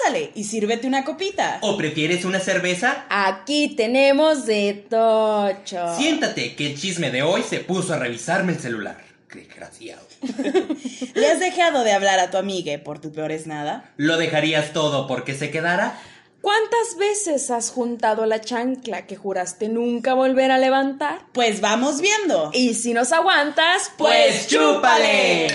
[0.00, 1.58] Pásale y sírvete una copita.
[1.62, 3.04] ¿O prefieres una cerveza?
[3.08, 5.96] Aquí tenemos de tocho.
[5.96, 8.98] Siéntate, que el chisme de hoy se puso a revisarme el celular.
[9.28, 10.02] Qué desgraciado.
[11.14, 13.92] ¿Le has dejado de hablar a tu amiga por tu peor es nada?
[13.96, 15.98] ¿Lo dejarías todo porque se quedara?
[16.40, 21.20] ¿Cuántas veces has juntado la chancla que juraste nunca volver a levantar?
[21.32, 22.50] Pues vamos viendo.
[22.54, 25.48] Y si nos aguantas, Pues chúpale.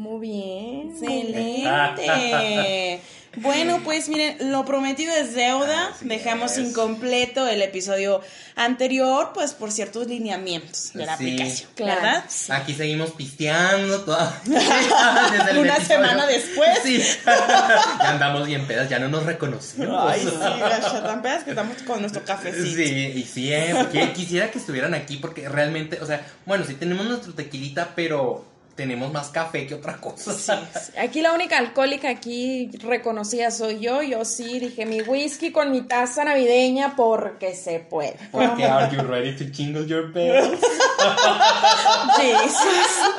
[0.00, 0.90] Muy bien.
[0.92, 3.00] Excelente.
[3.36, 5.90] Bueno, pues miren, lo prometido es deuda.
[5.90, 6.66] Así Dejamos es.
[6.66, 8.20] incompleto el episodio
[8.56, 11.34] anterior, pues por ciertos lineamientos de la Sí.
[11.34, 12.00] aplicación, Claro.
[12.02, 12.24] ¿verdad?
[12.48, 14.36] Aquí seguimos pisteando toda.
[15.60, 16.80] Una semana después.
[16.82, 17.00] Sí.
[17.24, 19.96] ya andamos bien pedas, ya no nos reconocemos.
[20.12, 22.64] Ay, sí, gacha, tan pedas que estamos con nuestro cafecito.
[22.82, 27.06] Sí, y sí, eh, quisiera que estuvieran aquí porque realmente, o sea, bueno, sí tenemos
[27.06, 28.49] nuestro tequilita, pero
[28.80, 30.66] tenemos más café que otra cosa.
[30.96, 34.00] Aquí la única alcohólica aquí reconocida soy yo.
[34.00, 38.16] Yo sí dije mi whisky con mi taza navideña porque se puede.
[38.32, 40.58] Porque are you ready to jingle your bells?
[42.16, 42.56] Jesus.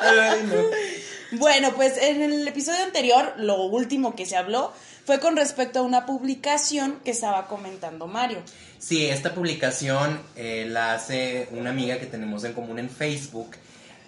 [0.02, 1.38] Ay, no.
[1.38, 4.72] Bueno, pues en el episodio anterior, lo último que se habló
[5.04, 8.38] fue con respecto a una publicación que estaba comentando Mario.
[8.80, 13.52] Sí, esta publicación eh, la hace una amiga que tenemos en común en Facebook.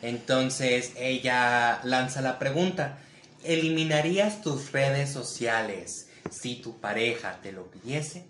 [0.05, 2.99] Entonces ella lanza la pregunta,
[3.43, 8.27] ¿eliminarías tus redes sociales si tu pareja te lo pidiese?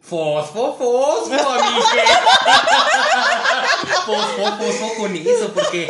[0.00, 1.30] Fosfo, fosfo.
[4.04, 5.86] Fosfo, fosfo con eso, porque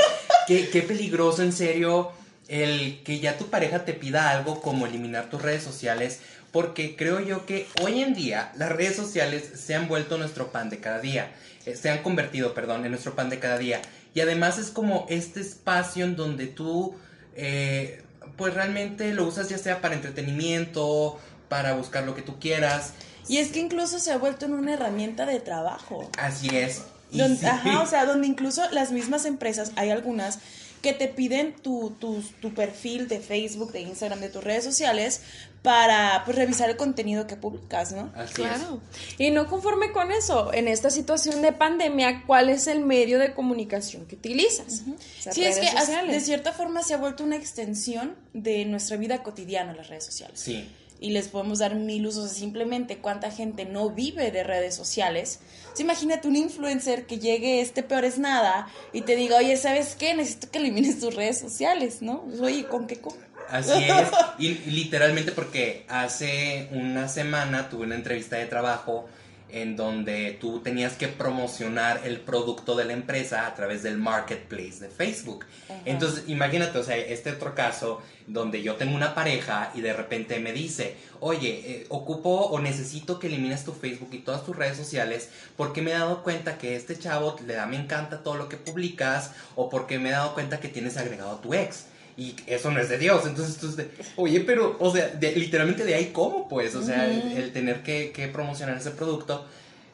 [0.47, 2.13] qué, qué peligroso, en serio,
[2.47, 6.21] el que ya tu pareja te pida algo como eliminar tus redes sociales,
[6.53, 10.69] porque creo yo que hoy en día las redes sociales se han vuelto nuestro pan
[10.69, 11.33] de cada día,
[11.65, 13.81] eh, se han convertido, perdón, en nuestro pan de cada día.
[14.15, 16.95] Y además es como este espacio en donde tú,
[17.35, 18.03] eh,
[18.37, 22.93] pues realmente lo usas ya sea para entretenimiento, para buscar lo que tú quieras.
[23.29, 26.11] Y es que incluso se ha vuelto en una herramienta de trabajo.
[26.19, 26.83] Así es.
[27.13, 27.47] Donde- sí.
[27.47, 30.39] Ajá, o sea, donde incluso las mismas empresas, hay algunas
[30.83, 35.21] que te piden tu, tu, tu perfil de Facebook, de Instagram, de tus redes sociales
[35.63, 38.11] para pues, revisar el contenido que publicas, ¿no?
[38.17, 38.81] Así Claro.
[39.19, 43.35] Y no conforme con eso, en esta situación de pandemia, ¿cuál es el medio de
[43.35, 44.85] comunicación que utilizas?
[44.89, 46.13] O sea, Sí, es que sociales.
[46.13, 50.11] de cierta forma se ha vuelto una extensión de nuestra vida cotidiana las redes es.
[50.11, 50.41] sociales.
[50.41, 50.67] Sí.
[51.01, 55.41] Y les podemos dar mil usos, simplemente cuánta gente no vive de redes sociales.
[55.73, 59.97] Sí, imagínate un influencer que llegue este peor es nada y te diga, oye, ¿sabes
[59.99, 60.13] qué?
[60.15, 62.23] Necesito que elimines tus redes sociales, ¿no?
[62.23, 63.01] Pues, Oye, ¿con qué?
[63.01, 63.17] co-?"
[63.49, 64.09] Así es.
[64.39, 69.09] Y literalmente porque hace una semana tuve una entrevista de trabajo
[69.53, 74.81] en donde tú tenías que promocionar el producto de la empresa a través del marketplace
[74.81, 75.45] de Facebook.
[75.85, 80.39] Entonces, imagínate, o sea, este otro caso donde yo tengo una pareja y de repente
[80.39, 84.77] me dice, oye, eh, ocupo o necesito que elimines tu Facebook y todas tus redes
[84.77, 88.49] sociales porque me he dado cuenta que este chavo le da me encanta todo lo
[88.49, 91.87] que publicas o porque me he dado cuenta que tienes agregado a tu ex.
[92.17, 93.25] Y eso no es de Dios.
[93.27, 97.07] Entonces, tú, de, oye, pero, o sea, de- literalmente de ahí cómo, pues, o sea,
[97.07, 99.47] el, el tener que, que promocionar ese producto.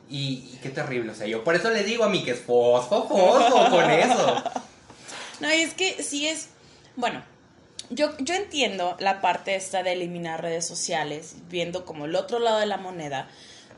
[0.09, 2.39] Y, y qué terrible, o sea, yo por eso le digo a mí que es
[2.41, 4.45] fosfo, fosfo con eso.
[5.41, 6.49] No, y es que sí es,
[6.97, 7.23] bueno,
[7.91, 12.59] yo, yo entiendo la parte esta de eliminar redes sociales, viendo como el otro lado
[12.59, 13.29] de la moneda,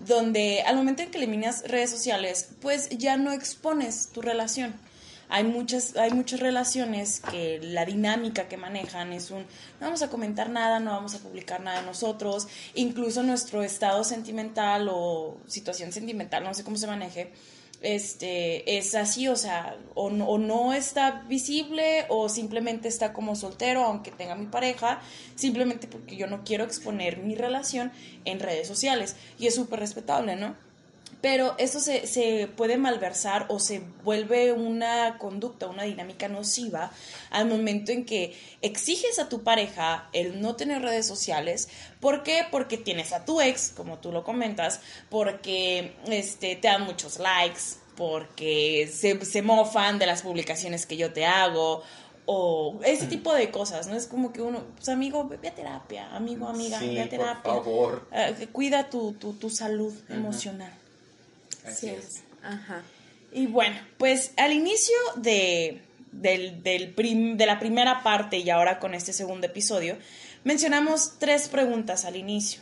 [0.07, 4.73] donde al momento en que eliminas redes sociales, pues ya no expones tu relación.
[5.31, 10.09] Hay muchas, hay muchas relaciones que la dinámica que manejan es un no vamos a
[10.09, 16.45] comentar nada, no vamos a publicar nada nosotros, incluso nuestro estado sentimental o situación sentimental,
[16.45, 17.33] no sé cómo se maneje,
[17.81, 23.37] este es así, o sea, o no, o no está visible o simplemente está como
[23.37, 25.01] soltero, aunque tenga mi pareja,
[25.37, 27.93] simplemente porque yo no quiero exponer mi relación
[28.25, 29.15] en redes sociales.
[29.39, 30.57] Y es súper respetable, ¿no?
[31.21, 36.93] Pero eso se, se puede malversar o se vuelve una conducta, una dinámica nociva
[37.31, 41.69] al momento en que exiges a tu pareja el no tener redes sociales.
[41.99, 42.45] ¿Por qué?
[42.53, 44.81] Porque tienes a tu ex, como tú lo comentas,
[45.11, 47.63] porque este, te dan muchos likes,
[47.97, 51.83] porque se, se mofan de las publicaciones que yo te hago,
[52.31, 53.97] o ese tipo de cosas, ¿no?
[53.97, 57.11] Es como que uno, pues amigo, ve a terapia, amigo, amiga, Sí, ve a por
[57.11, 57.53] terapia.
[57.55, 58.09] favor.
[58.13, 60.71] Eh, cuida tu, tu, tu salud emocional.
[61.69, 61.95] Así Sí.
[61.97, 62.23] es.
[62.43, 62.83] Ajá.
[63.33, 65.83] Y bueno, pues al inicio de,
[66.13, 69.99] del, del prim- de la primera parte y ahora con este segundo episodio,
[70.45, 72.61] mencionamos tres preguntas al inicio,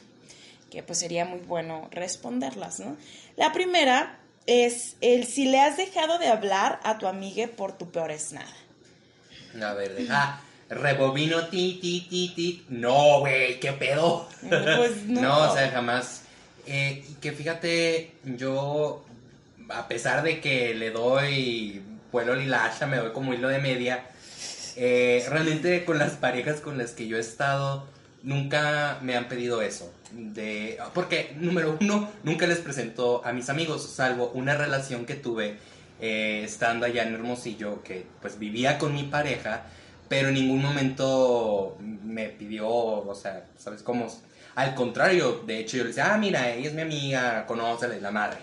[0.71, 2.97] que pues sería muy bueno responderlas, ¿no?
[3.37, 7.91] La primera es el si le has dejado de hablar a tu amiga por tu
[7.91, 8.53] peor es nada.
[9.63, 12.65] A ver, deja, rebobino, ti, ti, ti, ti.
[12.69, 14.29] No, güey, ¿qué pedo?
[14.49, 15.21] Pues no.
[15.21, 16.23] no, o sea, jamás.
[16.67, 19.05] Eh, y que fíjate, yo,
[19.69, 24.05] a pesar de que le doy vuelo lilacha, me doy como hilo de media,
[24.77, 27.87] eh, realmente con las parejas con las que yo he estado,
[28.23, 29.93] nunca me han pedido eso.
[30.13, 35.57] De, porque, número uno, nunca les presento a mis amigos, salvo una relación que tuve
[36.01, 39.65] eh, estando allá en Hermosillo, que pues vivía con mi pareja,
[40.09, 44.09] pero en ningún momento me pidió, o sea, ¿sabes cómo?
[44.57, 48.11] Al contrario, de hecho yo le decía, ah, mira, ella es mi amiga, conócele, la
[48.11, 48.39] madre.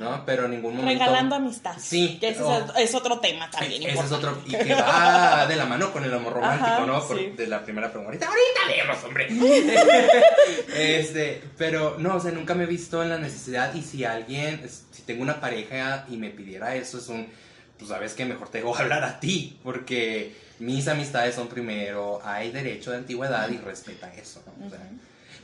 [0.00, 0.24] ¿no?
[0.24, 1.04] Pero en ningún momento.
[1.04, 1.74] Regalando amistad.
[1.78, 2.16] Sí.
[2.18, 3.82] Que ese es- es, otro tema también.
[3.82, 4.38] Ese es otro.
[4.46, 7.06] Y que va de la mano con el amor romántico, Ajá, ¿no?
[7.06, 7.32] Por- sí.
[7.36, 8.26] de la primera pregunta.
[8.26, 9.28] Ahorita, ahorita vemos, hombre.
[10.74, 13.74] este, pero no, o sea, nunca me he visto en la necesidad.
[13.74, 17.28] Y si alguien, si tengo una pareja y me pidiera eso, es un.
[17.78, 19.58] Pues sabes que mejor te dejo hablar a ti.
[19.62, 22.20] Porque mis amistades son primero.
[22.24, 24.66] Hay derecho de antigüedad y respeta eso, ¿no?
[24.66, 24.80] O sea.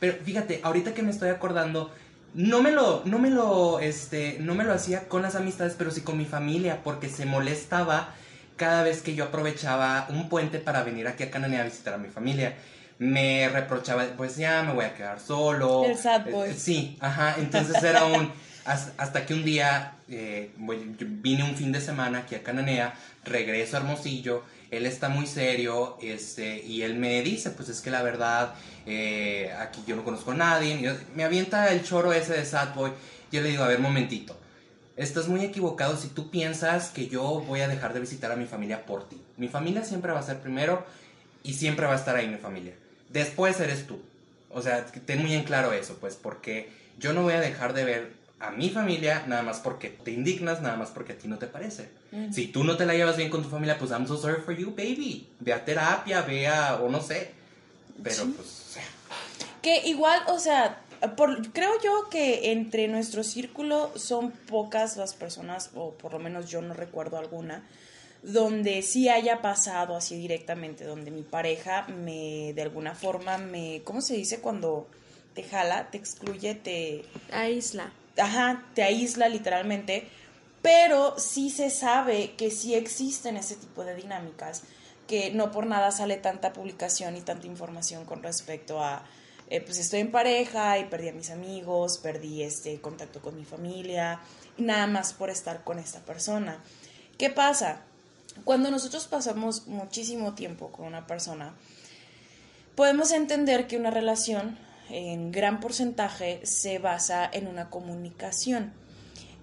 [0.01, 1.93] Pero fíjate, ahorita que me estoy acordando,
[2.35, 5.91] no me lo, no me lo, este, no me lo hacía con las amistades, pero
[5.91, 8.15] sí con mi familia, porque se molestaba
[8.57, 11.99] cada vez que yo aprovechaba un puente para venir aquí a Cananea a visitar a
[11.99, 12.55] mi familia.
[12.99, 15.85] Me reprochaba, pues ya me voy a quedar solo.
[15.87, 16.51] El sad boy.
[16.51, 18.31] Eh, Sí, ajá, entonces era un,
[18.67, 22.93] has- hasta que un día, eh, vine un fin de semana aquí a Cananea,
[23.25, 27.91] regreso a Hermosillo, él está muy serio, este, y él me dice, pues es que
[27.91, 28.55] la verdad,
[28.87, 32.93] eh, aquí yo no conozco a nadie, me avienta el choro ese de Sad Boy,
[33.33, 34.37] yo le digo, a ver, momentito,
[34.97, 38.47] estás muy equivocado si tú piensas que yo voy a dejar de visitar a mi
[38.47, 39.21] familia por ti.
[39.37, 40.85] Mi familia siempre va a ser primero
[41.43, 42.75] y siempre va a estar ahí mi familia.
[43.09, 44.01] Después eres tú.
[44.51, 46.69] O sea, ten muy en claro eso, pues, porque
[46.99, 50.61] yo no voy a dejar de ver a mi familia nada más porque te indignas,
[50.63, 51.91] nada más porque a ti no te parece.
[52.13, 52.33] Ujú.
[52.33, 54.57] Si tú no te la llevas bien con tu familia, pues I'm so sorry for
[54.57, 55.29] you, baby.
[55.41, 57.33] Ve a terapia, ve a, o no sé.
[58.03, 58.33] Pero Sí.
[58.37, 58.83] pues, o sea,
[59.63, 60.81] Que igual, o sea,
[61.17, 66.49] por, creo yo que entre nuestro círculo son pocas las personas, o por lo menos
[66.51, 67.63] yo no recuerdo alguna,
[68.23, 74.01] donde sí haya pasado así directamente, donde mi pareja me, de alguna forma, me, ¿cómo
[74.01, 74.41] se dice?
[74.41, 74.89] Cuando
[75.35, 77.93] te jala, te excluye, te, Aísla.
[78.21, 80.09] Ajá, te aísla literalmente,
[80.63, 84.63] pero sí se sabe que sí existen ese tipo de dinámicas,
[85.07, 89.05] que no por nada sale tanta publicación y tanta información con respecto a,
[89.49, 93.45] eh, pues estoy en pareja y perdí a mis amigos, perdí este contacto con mi
[93.45, 94.21] familia,
[94.57, 96.63] nada más por estar con esta persona.
[97.19, 97.83] ¿Qué pasa?
[98.45, 101.55] Cuando nosotros pasamos muchísimo tiempo con una persona,
[102.75, 104.59] podemos entender que una relación
[104.91, 108.73] en gran porcentaje se basa en una comunicación.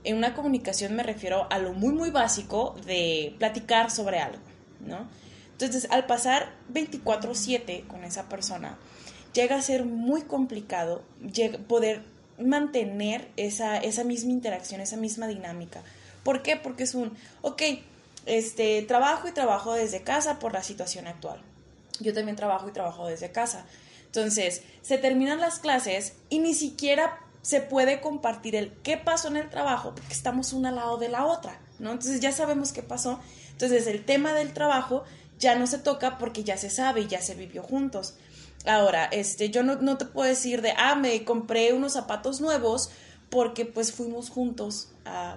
[0.03, 4.43] En una comunicación me refiero a lo muy muy básico de platicar sobre algo,
[4.79, 5.07] ¿no?
[5.51, 8.77] Entonces, al pasar 24/7 con esa persona,
[9.33, 11.03] llega a ser muy complicado
[11.67, 12.03] poder
[12.37, 15.81] mantener esa, esa misma interacción, esa misma dinámica.
[16.23, 16.57] ¿Por qué?
[16.57, 17.61] Porque es un, ok,
[18.25, 21.41] este, trabajo y trabajo desde casa por la situación actual.
[21.99, 23.65] Yo también trabajo y trabajo desde casa.
[24.17, 29.37] Entonces, se terminan las clases y ni siquiera se puede compartir el qué pasó en
[29.37, 31.91] el trabajo porque estamos una al lado de la otra, ¿no?
[31.91, 33.19] Entonces ya sabemos qué pasó.
[33.51, 35.03] Entonces, el tema del trabajo
[35.37, 38.15] ya no se toca porque ya se sabe y ya se vivió juntos.
[38.65, 42.89] Ahora, este, yo no, no te puedo decir de, ah, me compré unos zapatos nuevos
[43.29, 44.89] porque pues fuimos juntos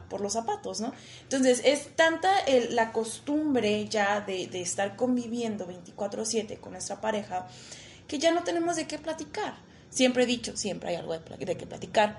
[0.09, 0.93] por los zapatos, ¿no?
[1.25, 7.47] Entonces, es tanta el- la costumbre ya de, de estar conviviendo 24/7 con nuestra pareja
[8.11, 9.55] que ya no tenemos de qué platicar.
[9.89, 12.19] Siempre he dicho, siempre hay algo de, qué platicar.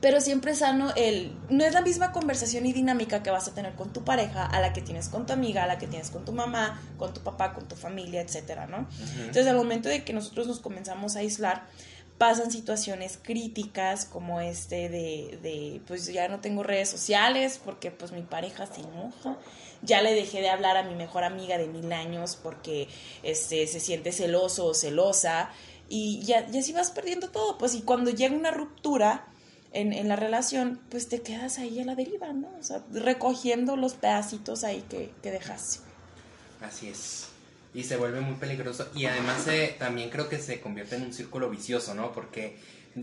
[0.00, 1.36] Pero siempre es sano el...
[1.50, 4.58] No es la misma conversación y dinámica que vas a tener con tu pareja a
[4.60, 7.20] la que tienes con tu amiga, a la que tienes con tu mamá, con tu
[7.20, 8.88] papá, con tu familia, etcétera, ¿no?
[9.18, 11.66] Entonces, al momento de que nosotros nos comenzamos a aislar,
[12.16, 18.12] pasan situaciones críticas como este de, de, pues ya no tengo redes sociales porque pues
[18.12, 19.36] mi pareja se enoja.
[19.82, 22.88] Ya le dejé de hablar a mi mejor amiga de mil años porque
[23.22, 25.50] este, se siente celoso o celosa.
[25.88, 27.58] Y ya, ya así vas perdiendo todo.
[27.58, 29.26] Pues y cuando llega una ruptura
[29.72, 32.48] en, en la relación, pues te quedas ahí a la deriva, ¿no?
[32.58, 35.80] O sea, recogiendo los pedacitos ahí que, que dejaste.
[36.60, 37.26] Así es.
[37.74, 38.88] Y se vuelve muy peligroso.
[38.94, 39.46] Y además
[39.78, 42.12] también creo que se convierte en un círculo vicioso, ¿no?
[42.12, 42.58] Porque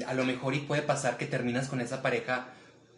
[0.06, 2.50] a lo mejor y puede pasar que terminas con esa pareja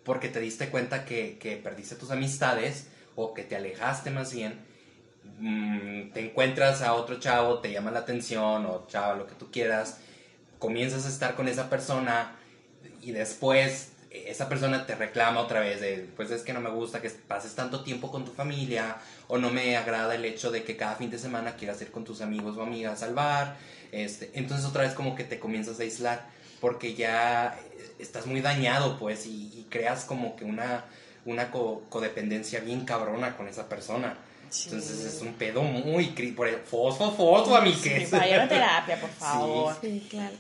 [0.04, 4.60] porque te diste cuenta que, que perdiste tus amistades o que te alejaste más bien.
[5.40, 9.52] Mm, te encuentras a otro chavo, te llama la atención o chavo, lo que tú
[9.52, 10.00] quieras.
[10.60, 12.36] Comienzas a estar con esa persona
[13.02, 17.02] y después esa persona te reclama otra vez de, pues es que no me gusta
[17.02, 20.76] que pases tanto tiempo con tu familia o no me agrada el hecho de que
[20.76, 23.58] cada fin de semana quieras ir con tus amigos o amigas al bar.
[23.92, 27.58] Este, entonces otra vez como que te comienzas a aislar porque ya
[28.00, 30.84] estás muy dañado pues y, creas como que una,
[31.26, 34.18] una codependencia bien cabrona con esa persona.
[34.66, 36.08] Entonces es un pedo muy...
[36.36, 39.76] Por el, fosfo, fosfo, a mi que Vaya a terapia, por favor.
[39.82, 40.36] sí claro.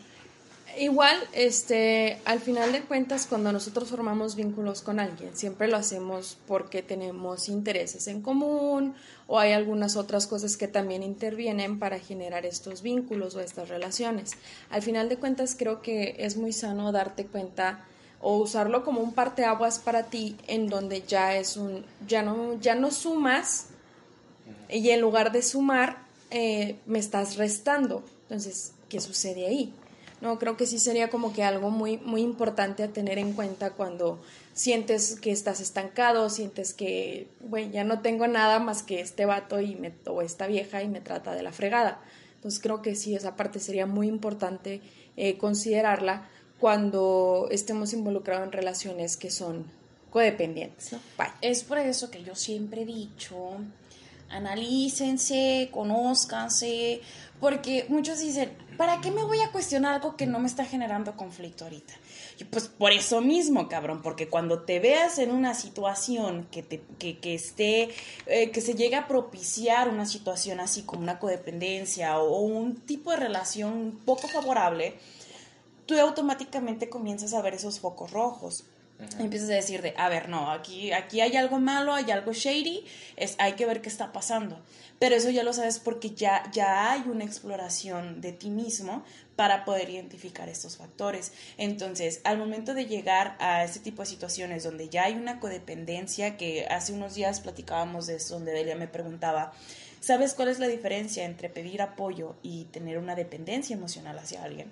[0.77, 6.37] Igual, este, al final de cuentas, cuando nosotros formamos vínculos con alguien, siempre lo hacemos
[6.47, 8.95] porque tenemos intereses en común
[9.27, 14.31] o hay algunas otras cosas que también intervienen para generar estos vínculos o estas relaciones.
[14.69, 17.85] Al final de cuentas, creo que es muy sano darte cuenta
[18.21, 22.75] o usarlo como un parteaguas para ti en donde ya es un, ya no, ya
[22.75, 23.67] no sumas
[24.69, 28.03] y en lugar de sumar, eh, me estás restando.
[28.23, 29.73] Entonces, ¿qué sucede ahí?
[30.21, 33.71] No, creo que sí sería como que algo muy, muy importante a tener en cuenta
[33.71, 34.19] cuando
[34.53, 39.59] sientes que estás estancado, sientes que, bueno, ya no tengo nada más que este vato
[39.59, 42.01] y me, o esta vieja y me trata de la fregada.
[42.35, 44.81] Entonces creo que sí, esa parte sería muy importante
[45.17, 46.29] eh, considerarla
[46.61, 49.65] cuando estemos involucrados en relaciones que son
[50.11, 50.91] codependientes.
[51.41, 53.57] Es por eso que yo siempre he dicho,
[54.29, 57.01] analícense, conózcanse,
[57.39, 61.17] porque muchos dicen, ¿para qué me voy a cuestionar algo que no me está generando
[61.17, 61.93] conflicto ahorita?
[62.39, 66.81] Y pues por eso mismo, cabrón, porque cuando te veas en una situación que, te,
[66.99, 67.89] que, esté,
[68.27, 73.11] eh, que se llegue a propiciar una situación así como una codependencia o, un tipo
[73.11, 74.95] de relación poco favorable,
[75.91, 78.63] tú automáticamente comienzas a ver esos focos rojos.
[79.19, 82.85] Empiezas a decir de, a ver, no, aquí, aquí hay algo malo, hay algo shady,
[83.17, 84.61] es, hay que ver qué está pasando.
[84.99, 89.03] Pero eso ya lo sabes porque ya, ya hay una exploración de ti mismo
[89.35, 91.33] para poder identificar estos factores.
[91.57, 96.37] Entonces, al momento de llegar a este tipo de situaciones donde ya hay una codependencia,
[96.37, 99.51] que hace unos días platicábamos de eso, donde Delia me preguntaba,
[99.99, 104.69] ¿sabes cuál es la diferencia entre pedir apoyo y tener una dependencia emocional hacia alguien?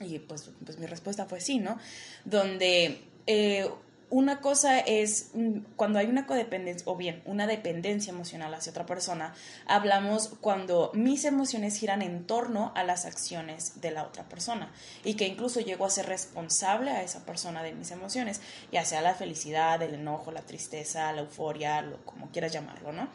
[0.00, 1.78] Y pues, pues mi respuesta fue sí, ¿no?
[2.24, 3.68] Donde eh,
[4.10, 8.86] una cosa es mm, cuando hay una codependencia, o bien una dependencia emocional hacia otra
[8.86, 9.34] persona,
[9.66, 14.72] hablamos cuando mis emociones giran en torno a las acciones de la otra persona
[15.04, 18.40] y que incluso llego a ser responsable a esa persona de mis emociones,
[18.72, 23.08] ya sea la felicidad, el enojo, la tristeza, la euforia, lo, como quieras llamarlo, ¿no?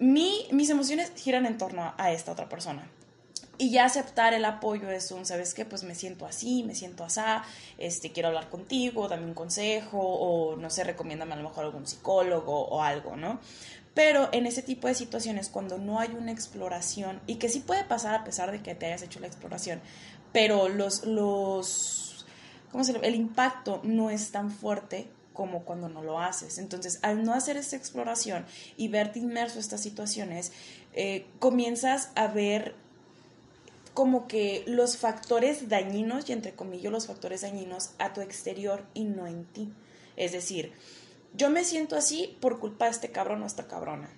[0.00, 2.90] Mi, mis emociones giran en torno a esta otra persona.
[3.58, 5.64] Y ya aceptar el apoyo es un, ¿sabes qué?
[5.64, 7.20] Pues me siento así, me siento así,
[7.78, 11.86] este, quiero hablar contigo, dame un consejo, o no sé, recomiéndame a lo mejor algún
[11.86, 13.40] psicólogo o algo, ¿no?
[13.94, 17.84] Pero en ese tipo de situaciones, cuando no hay una exploración, y que sí puede
[17.84, 19.80] pasar a pesar de que te hayas hecho la exploración,
[20.32, 22.26] pero los, los,
[22.72, 26.58] ¿cómo se El impacto no es tan fuerte como cuando no lo haces.
[26.58, 28.46] Entonces, al no hacer esta exploración
[28.76, 30.52] y verte inmerso en estas situaciones,
[30.94, 32.74] eh, comienzas a ver
[33.94, 39.04] como que los factores dañinos, y entre comillas los factores dañinos, a tu exterior y
[39.04, 39.72] no en ti.
[40.16, 40.72] Es decir,
[41.32, 44.10] yo me siento así por culpa de este cabrón o esta cabrona.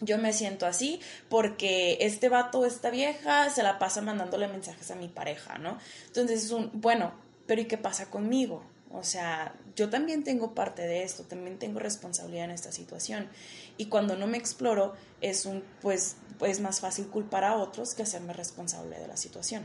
[0.00, 4.90] Yo me siento así porque este vato o esta vieja se la pasa mandándole mensajes
[4.90, 5.78] a mi pareja, ¿no?
[6.06, 7.12] Entonces es un, bueno,
[7.46, 8.62] pero ¿y qué pasa conmigo?
[8.92, 13.28] O sea, yo también tengo parte de esto, también tengo responsabilidad en esta situación.
[13.76, 18.02] Y cuando no me exploro, es un, pues, es más fácil culpar a otros que
[18.02, 19.64] hacerme responsable de la situación.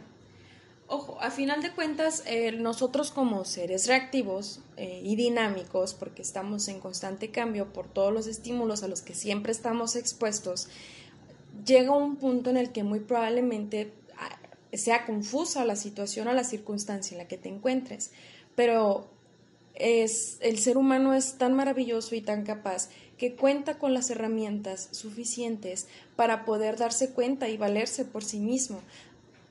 [0.88, 6.68] Ojo, a final de cuentas, eh, nosotros como seres reactivos eh, y dinámicos, porque estamos
[6.68, 10.68] en constante cambio por todos los estímulos a los que siempre estamos expuestos,
[11.66, 14.38] llega un punto en el que muy probablemente ah,
[14.74, 18.12] sea confusa la situación o la circunstancia en la que te encuentres,
[18.56, 19.10] pero
[19.76, 24.90] es, el ser humano es tan maravilloso y tan capaz que cuenta con las herramientas
[24.92, 28.82] suficientes para poder darse cuenta y valerse por sí mismo.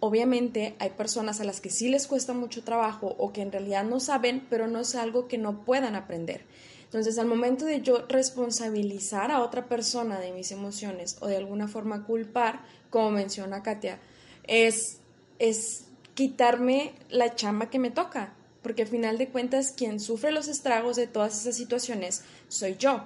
[0.00, 3.84] Obviamente hay personas a las que sí les cuesta mucho trabajo o que en realidad
[3.84, 6.44] no saben, pero no es algo que no puedan aprender.
[6.84, 11.68] Entonces, al momento de yo responsabilizar a otra persona de mis emociones o de alguna
[11.68, 13.98] forma culpar, como menciona Katia,
[14.44, 14.98] es,
[15.38, 20.48] es quitarme la chamba que me toca porque al final de cuentas quien sufre los
[20.48, 23.04] estragos de todas esas situaciones soy yo.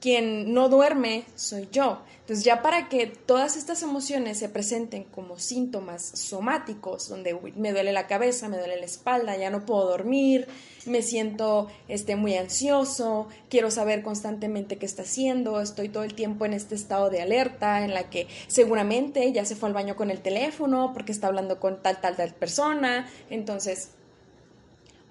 [0.00, 2.02] Quien no duerme soy yo.
[2.20, 7.92] Entonces ya para que todas estas emociones se presenten como síntomas somáticos, donde me duele
[7.92, 10.46] la cabeza, me duele la espalda, ya no puedo dormir,
[10.86, 16.46] me siento este, muy ansioso, quiero saber constantemente qué está haciendo, estoy todo el tiempo
[16.46, 20.10] en este estado de alerta en la que seguramente ya se fue al baño con
[20.10, 23.10] el teléfono porque está hablando con tal, tal, tal persona.
[23.28, 23.90] Entonces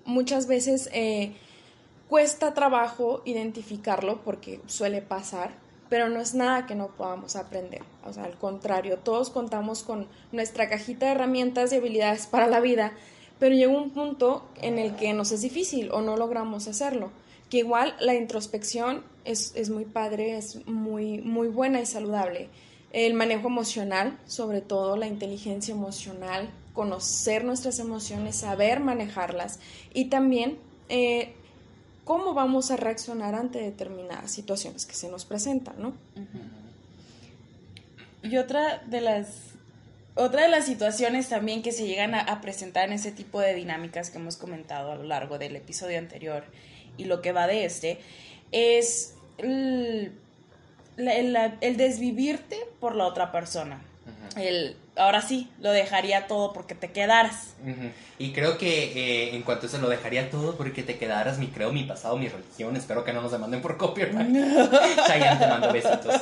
[0.10, 1.34] muchas veces eh,
[2.10, 5.54] cuesta trabajo identificarlo porque suele pasar,
[5.90, 7.84] pero no es nada que no podamos aprender.
[8.06, 12.60] O sea, al contrario, todos contamos con nuestra cajita de herramientas y habilidades para la
[12.60, 12.94] vida,
[13.40, 17.12] pero llega un punto en el que nos es difícil o no logramos hacerlo.
[17.50, 22.50] Que igual la introspección es, es muy padre, es muy, muy buena y saludable.
[22.92, 29.60] El manejo emocional, sobre todo la inteligencia emocional, conocer nuestras emociones, saber manejarlas
[29.94, 30.58] y también
[30.88, 31.34] eh,
[32.06, 35.94] cómo vamos a reaccionar ante determinadas situaciones que se nos presentan, ¿no?
[38.24, 39.28] Y otra de las
[40.16, 44.10] otra de las situaciones también que se llegan a, presentar en ese tipo de dinámicas
[44.10, 46.46] que hemos comentado a lo largo del episodio anterior
[46.96, 48.00] y lo que va de este
[48.54, 50.14] es el,
[50.96, 53.82] el desvivirte por la otra persona.
[54.36, 57.56] El ahora sí, lo dejaría todo porque te quedaras.
[58.20, 61.48] Y creo que eh, en cuanto a eso, lo dejaría todo porque te quedaras, mi
[61.48, 62.76] creo, mi pasado, mi religión.
[62.76, 64.30] Espero que no nos demanden por copyright.
[65.08, 66.16] Chayanne, te mando besitos.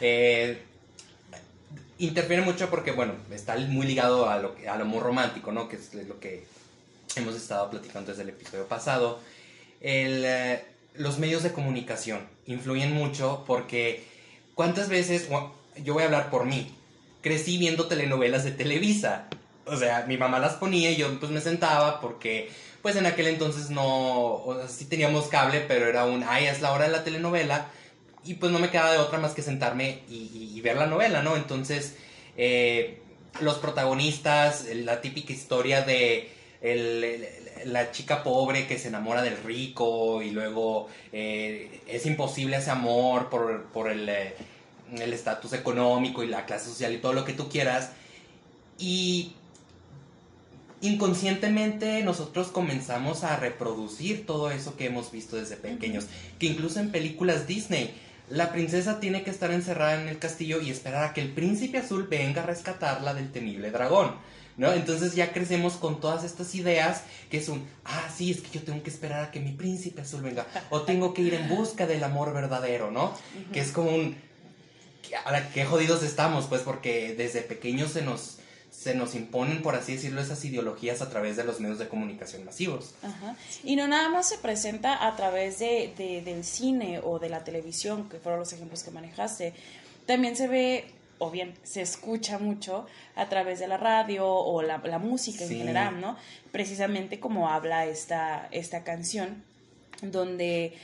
[0.00, 0.62] Eh,
[1.98, 5.68] interfiere mucho porque, bueno, está muy ligado a lo, al amor romántico, ¿no?
[5.68, 6.46] Que es lo que
[7.16, 9.18] hemos estado platicando desde el episodio pasado.
[9.80, 10.62] Eh,
[10.94, 14.04] los medios de comunicación influyen mucho porque,
[14.54, 15.28] ¿cuántas veces,
[15.82, 16.74] yo voy a hablar por mí,
[17.20, 19.28] crecí viendo telenovelas de Televisa.
[19.66, 22.50] O sea, mi mamá las ponía y yo pues me sentaba porque
[22.82, 26.60] pues en aquel entonces no, o sea, sí teníamos cable, pero era un, ay, es
[26.60, 27.68] la hora de la telenovela
[28.24, 31.36] y pues no me quedaba de otra más que sentarme y, ver la novela, ¿no?
[31.36, 31.96] Entonces,
[32.36, 33.00] eh,
[33.40, 36.30] los protagonistas, la típica historia de
[37.64, 43.30] la chica pobre que se enamora del rico y luego eh, es imposible ese amor
[43.30, 44.08] por, por el...
[44.08, 44.34] Eh,
[44.98, 47.90] el estatus económico y la clase social y todo lo que tú quieras.
[48.78, 49.32] Y
[50.80, 56.06] inconscientemente nosotros comenzamos a reproducir todo eso que hemos visto desde pequeños,
[56.38, 57.94] que incluso en películas Disney,
[58.30, 61.78] la princesa tiene que estar encerrada en el castillo y esperar a que el príncipe
[61.78, 64.14] azul venga a rescatarla del temible dragón.
[64.56, 64.70] ¿No?
[64.74, 68.62] Entonces ya crecemos con todas estas ideas que es un, ah, sí, es que yo
[68.62, 71.86] tengo que esperar a que mi príncipe azul venga, o tengo que ir en busca
[71.86, 73.14] del amor verdadero, ¿no?
[73.54, 74.16] Que es como un,
[75.24, 78.38] ahora qué jodidos estamos, pues, porque desde pequeños se nos,
[78.70, 82.44] se nos imponen, por así decirlo, esas ideologías a través de los medios de comunicación
[82.44, 82.94] masivos.
[83.02, 83.36] Ajá.
[83.64, 88.08] Y no nada más se presenta a través de, del cine o de la televisión,
[88.08, 89.54] que fueron los ejemplos que manejaste.
[90.06, 90.86] También se ve,
[91.18, 96.00] o bien se escucha mucho a través de la radio o la, música en general,
[96.00, 96.16] ¿no?
[96.52, 99.42] Precisamente como habla esta, esta canción,
[100.02, 100.74] donde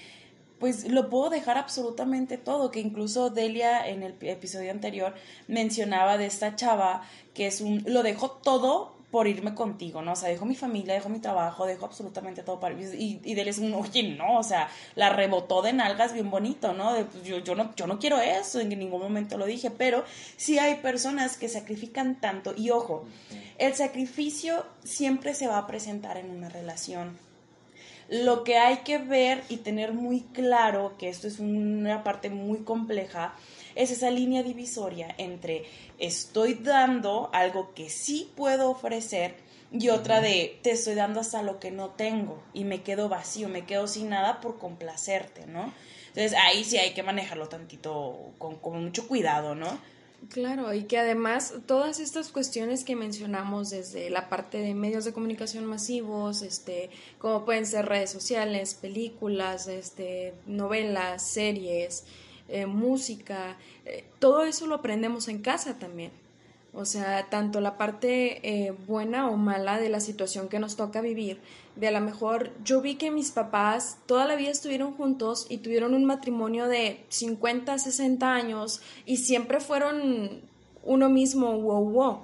[0.58, 5.14] pues lo puedo dejar absolutamente todo, que incluso Delia en el episodio anterior
[5.48, 7.02] mencionaba de esta chava
[7.34, 10.12] que es un, lo dejó todo por irme contigo, ¿no?
[10.12, 13.50] O sea, dejó mi familia, dejó mi trabajo, dejó absolutamente todo para y, y Delia
[13.50, 16.94] es un, oye, no, o sea, la rebotó de nalgas bien bonito, ¿no?
[16.94, 20.04] Pues, yo, yo no, yo no quiero eso, en ningún momento lo dije, pero
[20.36, 23.04] sí hay personas que sacrifican tanto, y ojo,
[23.58, 27.16] el sacrificio siempre se va a presentar en una relación,
[28.08, 32.58] lo que hay que ver y tener muy claro, que esto es una parte muy
[32.58, 33.34] compleja,
[33.74, 35.64] es esa línea divisoria entre
[35.98, 39.34] estoy dando algo que sí puedo ofrecer
[39.72, 43.48] y otra de te estoy dando hasta lo que no tengo y me quedo vacío,
[43.48, 45.72] me quedo sin nada por complacerte, ¿no?
[46.08, 49.78] Entonces ahí sí hay que manejarlo tantito con, con mucho cuidado, ¿no?
[50.30, 55.12] Claro, y que además todas estas cuestiones que mencionamos desde la parte de medios de
[55.12, 62.04] comunicación masivos, este, como pueden ser redes sociales, películas, este, novelas, series,
[62.48, 66.12] eh, música, eh, todo eso lo aprendemos en casa también.
[66.78, 71.00] O sea, tanto la parte eh, buena o mala de la situación que nos toca
[71.00, 71.40] vivir,
[71.74, 75.58] de a lo mejor yo vi que mis papás toda la vida estuvieron juntos y
[75.58, 80.42] tuvieron un matrimonio de 50, 60 años y siempre fueron
[80.82, 82.18] uno mismo, wow, wow.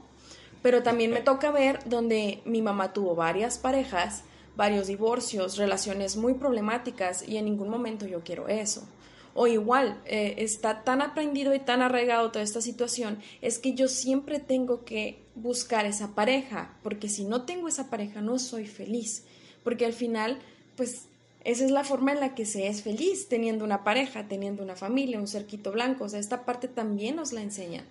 [0.61, 4.23] Pero también me toca ver donde mi mamá tuvo varias parejas,
[4.55, 8.87] varios divorcios, relaciones muy problemáticas y en ningún momento yo quiero eso
[9.35, 13.89] o igual eh, está tan aprendido y tan arraigado toda esta situación, es que yo
[13.89, 19.25] siempre tengo que buscar esa pareja, porque si no tengo esa pareja no soy feliz,
[19.65, 20.39] porque al final,
[20.77, 21.07] pues
[21.45, 24.77] esa es la forma en la que se es feliz, teniendo una pareja, teniendo una
[24.77, 27.85] familia, un cerquito blanco, o sea, esta parte también nos la enseñan,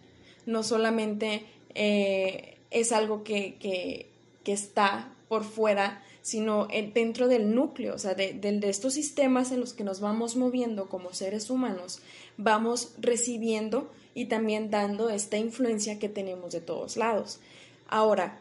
[0.46, 4.10] no solamente eh, es algo que, que,
[4.44, 9.60] que está por fuera sino dentro del núcleo, o sea, de, de, estos sistemas en
[9.60, 12.00] los que nos vamos moviendo como seres humanos,
[12.38, 17.40] vamos recibiendo y también dando esta influencia que tenemos de todos lados.
[17.88, 18.40] Ahora,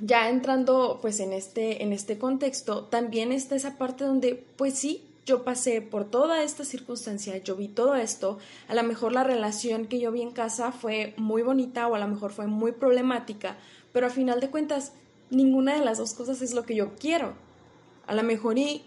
[0.00, 5.04] ya entrando pues en este, en este contexto, también está esa parte donde pues sí,
[5.24, 9.86] yo pasé por toda esta circunstancia, yo vi todo esto, a lo mejor la relación
[9.86, 13.56] que yo vi en casa fue muy bonita o a lo mejor fue muy problemática,
[13.92, 14.92] pero a final de cuentas
[15.32, 17.34] ninguna de las dos cosas es lo que yo quiero.
[18.06, 18.84] A lo mejor y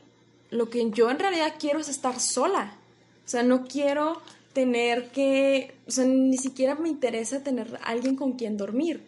[0.50, 2.78] lo que yo en realidad quiero es estar sola.
[3.26, 4.22] O sea, no quiero
[4.54, 9.04] tener que, o sea, ni siquiera me interesa tener alguien con quien dormir.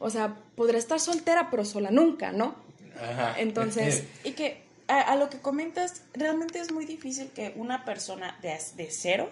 [0.00, 2.54] O sea, podré estar soltera, pero sola nunca, ¿no?
[2.96, 3.34] Ajá.
[3.38, 8.56] Entonces, y que a, lo que comentas, realmente es muy difícil que una persona de,
[8.76, 9.28] de cero,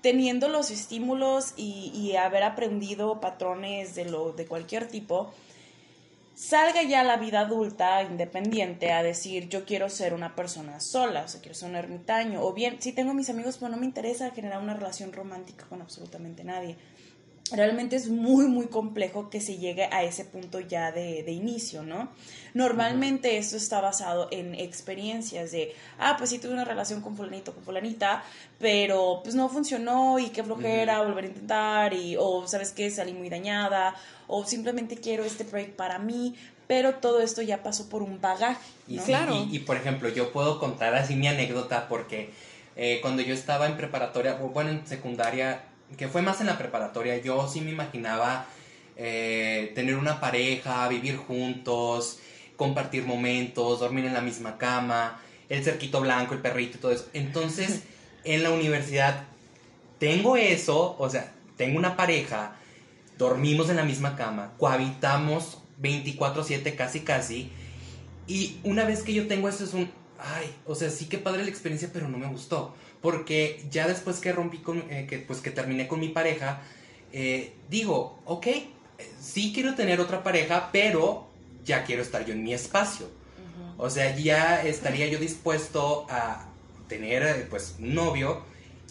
[0.00, 5.34] teniendo los estímulos y, y, haber aprendido patrones de, lo, de cualquier tipo,
[6.40, 11.24] salga ya a la vida adulta independiente a decir yo quiero ser una persona sola,
[11.24, 13.84] o sea, quiero ser un ermitaño, o bien, si tengo mis amigos, pero no me
[13.84, 16.78] interesa generar una relación romántica con absolutamente nadie
[17.52, 21.82] realmente es muy, muy complejo que se llegue a ese punto ya de, de inicio,
[21.82, 22.10] ¿no?
[22.54, 27.54] Normalmente esto está basado en experiencias de, ah, pues sí tuve una relación con fulanito,
[27.54, 28.24] con fulanita,
[28.58, 33.12] pero pues no funcionó y qué flojera, volver a intentar, y, o sabes qué, salí
[33.12, 33.94] muy dañada,
[34.26, 36.34] o simplemente quiero este proyecto para mí,
[36.66, 38.60] pero todo esto ya pasó por un bagaje.
[38.86, 39.46] Y, claro.
[39.50, 42.30] y, por ejemplo, yo puedo contar así mi anécdota porque
[42.76, 45.64] eh, cuando yo estaba en preparatoria, bueno, en secundaria,
[45.96, 48.46] que fue más en la preparatoria, yo sí me imaginaba
[48.96, 52.18] eh, tener una pareja, vivir juntos,
[52.56, 57.08] compartir momentos, dormir en la misma cama, el cerquito blanco, el perrito y todo eso.
[57.12, 57.82] Entonces,
[58.24, 59.24] en la universidad
[59.98, 62.56] tengo eso, o sea, tengo una pareja,
[63.18, 67.50] dormimos en la misma cama, cohabitamos 24/7 casi casi,
[68.26, 69.90] y una vez que yo tengo eso es un,
[70.22, 72.74] ay, o sea, sí que padre la experiencia, pero no me gustó.
[73.00, 76.60] Porque ya después que rompí con, eh, que, pues que terminé con mi pareja,
[77.12, 78.46] eh, digo, ok,
[79.20, 81.28] sí quiero tener otra pareja, pero
[81.64, 83.08] ya quiero estar yo en mi espacio.
[83.76, 86.46] O sea, ya estaría yo dispuesto a
[86.86, 88.42] tener eh, pues un novio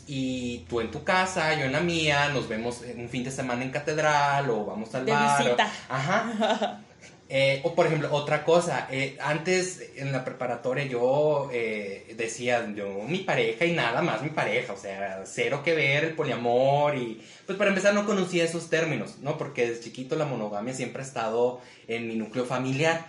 [0.08, 3.63] y tú en tu casa, yo en la mía, nos vemos un fin de semana
[3.63, 5.56] en catedral o vamos al bar.
[5.88, 6.82] ajá.
[7.32, 13.04] Eh, o por ejemplo, otra cosa, eh, antes en la preparatoria yo eh, decía, yo
[13.08, 17.22] mi pareja y nada más mi pareja, o sea, cero que ver el poliamor y
[17.46, 19.38] pues para empezar no conocía esos términos, ¿no?
[19.38, 23.06] Porque desde chiquito la monogamia siempre ha estado en mi núcleo familiar.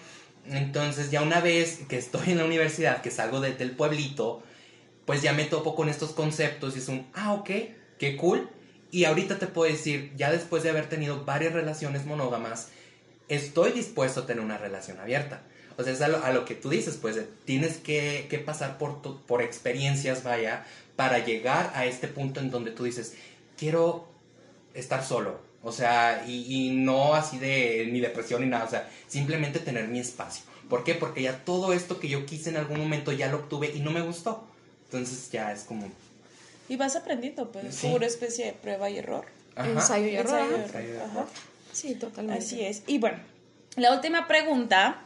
[0.47, 4.43] Entonces ya una vez que estoy en la universidad, que salgo desde el pueblito,
[5.07, 7.51] pues ya me topo con estos conceptos y es un, ah, ok,
[7.99, 8.51] qué cool.
[8.91, 12.69] Y ahorita te puedo decir, ya después de haber tenido varias relaciones monógamas,
[13.31, 15.43] estoy dispuesto a tener una relación abierta.
[15.79, 20.23] O sea, es a lo, que tú dices, pues tienes que, pasar por, por experiencias,
[20.23, 20.67] vaya,
[20.97, 23.15] para llegar a este punto en donde tú dices,
[23.57, 24.07] quiero
[24.75, 25.41] estar solo.
[25.63, 30.01] O sea, y, no así de ni depresión ni nada, o sea, simplemente tener mi
[30.01, 30.45] espacio.
[30.69, 30.95] ¿Por qué?
[30.95, 33.91] Porque ya todo esto que yo quise en algún momento ya lo obtuve y no
[33.91, 34.45] me gustó.
[34.85, 35.89] Entonces ya es como...
[36.69, 39.25] Y vas aprendiendo, pues, como una especie de prueba y error.
[39.57, 40.49] Ensayo y error.
[41.73, 42.43] Sí, totalmente.
[42.43, 42.83] Así es.
[42.87, 43.19] Y bueno,
[43.77, 45.03] la última pregunta,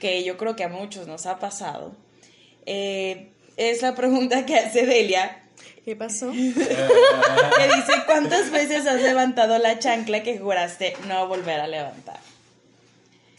[0.00, 1.94] que yo creo que a muchos nos ha pasado,
[2.66, 5.42] eh, es la pregunta que hace Delia.
[5.84, 6.30] ¿Qué pasó?
[6.32, 12.18] que dice, ¿cuántas veces has levantado la chancla que juraste no volver a levantar?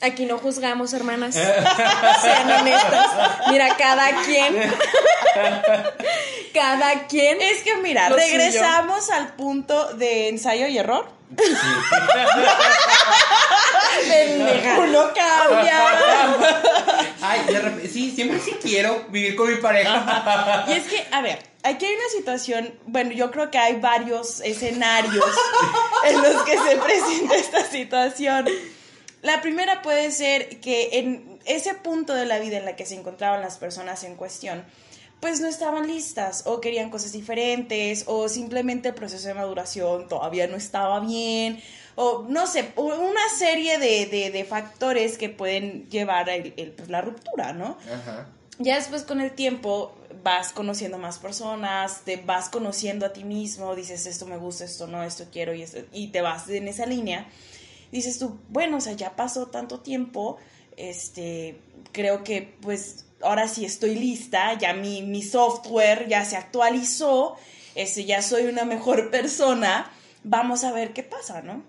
[0.01, 1.35] Aquí no juzgamos, hermanas.
[1.35, 3.07] Sean honestas.
[3.49, 4.55] Mira, cada quien.
[6.53, 7.41] cada quien.
[7.41, 11.07] Es que, mira, regresamos al punto de ensayo y error.
[11.37, 11.45] Sí.
[14.77, 15.97] Uno cambia.
[17.21, 20.65] Ay, de sí, siempre sí quiero vivir con mi pareja.
[20.67, 24.41] Y es que, a ver, aquí hay una situación, bueno, yo creo que hay varios
[24.41, 25.25] escenarios
[26.05, 28.45] en los que se presenta esta situación.
[29.25, 32.93] La primera puede ser que en ese punto de la vida en la que se
[32.93, 34.63] encontraban las personas en cuestión,
[35.19, 40.45] pues no estaban listas o querían cosas diferentes o simplemente el proceso de maduración todavía
[40.45, 41.59] no estaba bien
[41.95, 46.35] o no sé, una serie de, factores que pueden llevar a
[46.75, 47.77] pues, la ruptura, ¿no?
[48.59, 53.73] Ya después con el tiempo vas conociendo más personas, te vas conociendo a ti mismo,
[53.73, 56.85] dices esto me gusta, esto no, esto quiero y, esto, y te vas en esa
[56.85, 57.27] línea
[57.95, 60.37] dices tú, bueno, o sea, ya pasó tanto tiempo,
[60.75, 61.59] este,
[61.91, 67.37] creo que pues ahora sí estoy lista, ya mi, mi software ya se actualizó,
[67.73, 69.91] este, ya soy una mejor persona,
[70.23, 71.63] vamos a ver qué pasa, ¿no?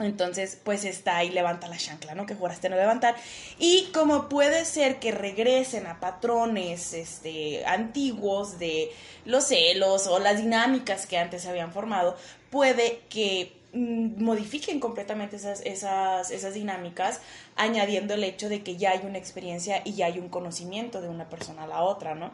[0.00, 2.24] Entonces, pues está ahí, levanta la chancla, ¿no?
[2.24, 3.14] Que juraste no levantar.
[3.58, 8.90] Y como puede ser que regresen a patrones este, antiguos de
[9.26, 12.16] los celos o las dinámicas que antes se habían formado,
[12.50, 17.20] puede que modifiquen completamente esas, esas, esas dinámicas,
[17.56, 21.08] añadiendo el hecho de que ya hay una experiencia y ya hay un conocimiento de
[21.08, 22.32] una persona a la otra, ¿no?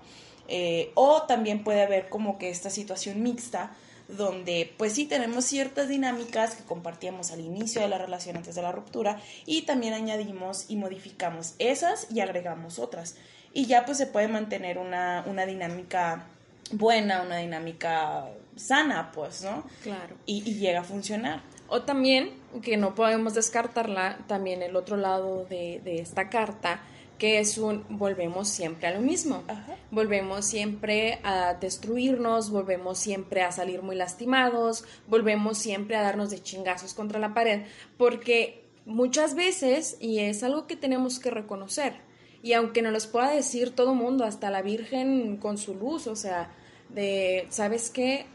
[0.49, 3.73] Eh, o también puede haber como que esta situación mixta
[4.09, 8.63] donde pues sí tenemos ciertas dinámicas que compartíamos al inicio de la relación antes de
[8.63, 13.17] la ruptura y también añadimos y modificamos esas y agregamos otras.
[13.55, 16.27] Y ya pues se puede mantener una, una dinámica
[16.73, 19.65] buena, una dinámica sana, pues, ¿no?
[19.83, 20.17] Claro.
[20.27, 21.43] Y, y llega a funcionar.
[21.69, 22.31] O también,
[22.63, 26.83] que no podemos descartarla, también el otro lado de, de esta carta,
[27.19, 29.45] que es un volvemos siempre a lo mismo.
[29.47, 29.77] Ajá.
[29.91, 36.43] Volvemos siempre a destruirnos, volvemos siempre a salir muy lastimados, volvemos siempre a darnos de
[36.43, 37.63] chingazos contra la pared,
[37.97, 41.95] porque muchas veces, y es algo que tenemos que reconocer,
[42.43, 46.17] y aunque nos los pueda decir todo mundo, hasta la Virgen con su luz, o
[46.17, 46.51] sea,
[46.89, 48.27] de, ¿sabes qué?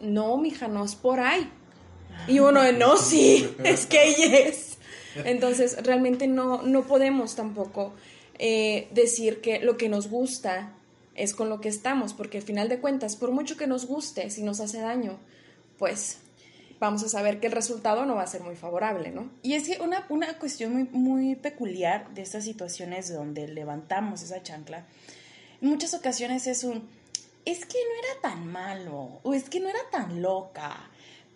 [0.00, 1.50] No, mija, no es por ahí.
[2.26, 4.78] Y uno, no, sí, es que ella es.
[5.24, 7.92] Entonces, realmente no, no podemos tampoco
[8.38, 10.74] eh, decir que lo que nos gusta
[11.14, 14.30] es con lo que estamos, porque al final de cuentas, por mucho que nos guste,
[14.30, 15.18] si nos hace daño,
[15.78, 16.18] pues
[16.78, 19.30] vamos a saber que el resultado no va a ser muy favorable, ¿no?
[19.42, 24.42] Y es que una, una cuestión muy, muy peculiar de estas situaciones donde levantamos esa
[24.42, 24.86] chancla,
[25.60, 26.88] en muchas ocasiones es un,
[27.50, 30.76] es que no era tan malo, o es que no era tan loca,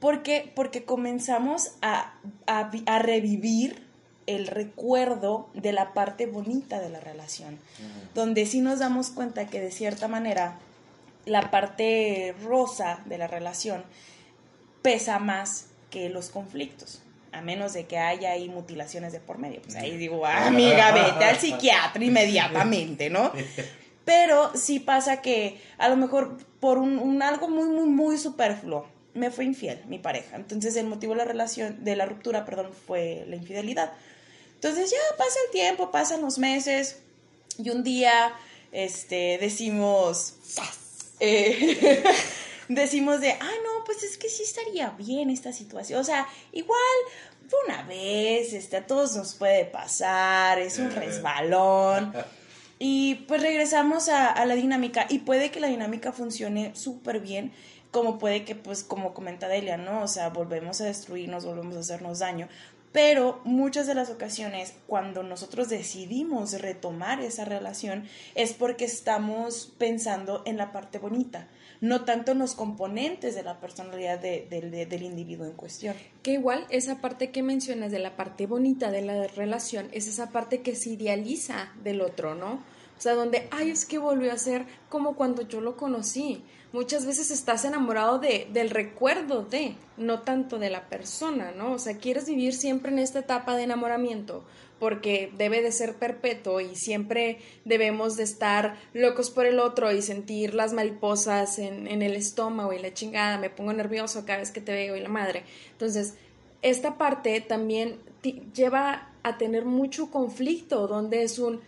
[0.00, 2.14] porque, porque comenzamos a,
[2.46, 3.82] a, vi- a revivir
[4.26, 7.58] el recuerdo de la parte bonita de la relación,
[8.14, 10.58] donde sí nos damos cuenta que de cierta manera
[11.26, 13.84] la parte rosa de la relación
[14.82, 17.00] pesa más que los conflictos.
[17.32, 19.60] A menos de que haya ahí mutilaciones de por medio.
[19.62, 23.32] Pues ahí digo, "Ah, amiga, vete al psiquiatra inmediatamente, ¿no?
[24.04, 28.86] Pero sí pasa que a lo mejor por un, un algo muy, muy, muy superfluo
[29.14, 30.36] me fue infiel mi pareja.
[30.36, 33.92] Entonces el motivo de la relación, de la ruptura, perdón, fue la infidelidad.
[34.56, 36.98] Entonces ya pasa el tiempo, pasan los meses
[37.58, 38.34] y un día
[38.72, 40.34] este, decimos,
[41.20, 42.02] eh,
[42.68, 46.00] decimos de, ah, no, pues es que sí estaría bien esta situación.
[46.00, 46.80] O sea, igual
[47.48, 52.12] fue una vez, este, a todos nos puede pasar, es un resbalón.
[52.86, 57.50] Y pues regresamos a, la dinámica y puede que la dinámica funcione súper bien,
[57.90, 60.02] como puede que, pues, como comenta Delia, ¿no?
[60.02, 62.46] O sea, volvemos a destruirnos, volvemos a hacernos daño.
[62.92, 70.42] Pero muchas de las ocasiones, cuando nosotros decidimos retomar esa relación, es porque estamos pensando
[70.44, 71.48] en la parte bonita,
[71.80, 75.96] no tanto en los componentes de la personalidad de- del individuo en cuestión.
[76.22, 80.28] Que igual esa parte que mencionas de la parte bonita de la relación es esa
[80.28, 82.73] parte que se idealiza del otro, ¿no?
[82.96, 86.42] O sea, donde, ay, es que volvió a ser como cuando yo lo conocí.
[86.72, 91.72] Muchas veces estás enamorado de, del recuerdo de, no tanto de la persona, ¿no?
[91.72, 94.44] O sea, quieres vivir siempre en esta etapa de enamoramiento
[94.78, 100.02] porque debe de ser perpetuo y siempre debemos de estar locos por el otro y
[100.02, 104.50] sentir las mariposas en, en el estómago y la chingada, me pongo nervioso cada vez
[104.50, 105.44] que te veo y la madre.
[105.72, 106.14] Entonces,
[106.62, 107.98] esta parte también
[108.54, 111.60] lleva a tener mucho conflicto, donde es un,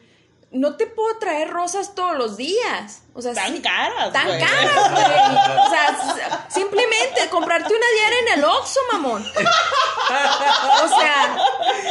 [0.56, 3.02] no te puedo traer rosas todos los días.
[3.14, 4.40] O sea, Tan sí- caras, Tan güey.
[4.40, 5.04] caras, güey.
[5.66, 9.24] O sea, simplemente comprarte una diaria en el Oxxo, mamón.
[9.24, 11.38] O sea,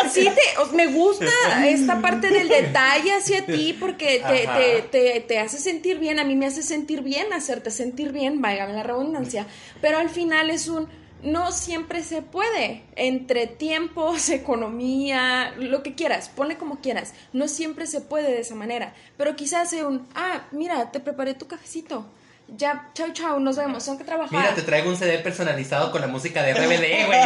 [0.10, 1.26] sí te, me gusta
[1.68, 6.24] esta parte del detalle hacia ti porque te, te, te, te hace sentir bien, a
[6.24, 9.48] mí me hace sentir bien, hacerte sentir bien, válgame la redundancia,
[9.82, 10.88] pero al final es un,
[11.24, 17.88] no siempre se puede, entre tiempos, economía, lo que quieras, ponle como quieras, no siempre
[17.88, 22.06] se puede de esa manera, pero quizás sea un, ah, mira, te preparé tu cafecito.
[22.48, 24.40] Ya, chao, chao, nos vemos, tengo que trabajar.
[24.40, 27.20] Mira, te traigo un CD personalizado con la música de RBD, güey.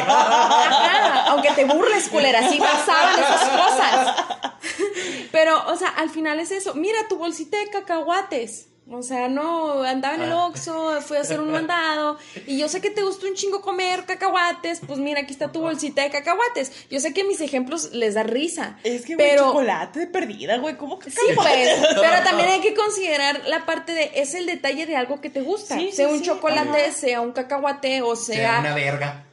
[1.28, 4.26] Aunque te burles, culera, sí pasaban esas cosas.
[5.34, 6.74] Pero, o sea, al final es eso.
[6.74, 8.69] Mira tu bolsita de cacahuates.
[8.92, 10.46] O sea, no, andaba en el Ah.
[10.48, 12.18] Oxxo, fui a hacer un mandado.
[12.48, 14.82] Y yo sé que te gusta un chingo comer cacahuates.
[14.88, 16.72] Pues mira, aquí está tu bolsita de cacahuates.
[16.90, 18.80] Yo sé que mis ejemplos les da risa.
[18.84, 22.62] Es que, güey, pero chocolate de perdida, güey, ¿cómo que Sí, pues, pero también hay
[22.62, 25.76] que considerar la parte de, es el detalle de algo que te gusta.
[25.78, 26.92] Sí, sea sí, un sí, chocolate, ajá.
[26.92, 28.60] sea un cacahuate o Sea sea...
[28.60, 29.26] una verga.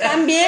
[0.00, 0.46] También,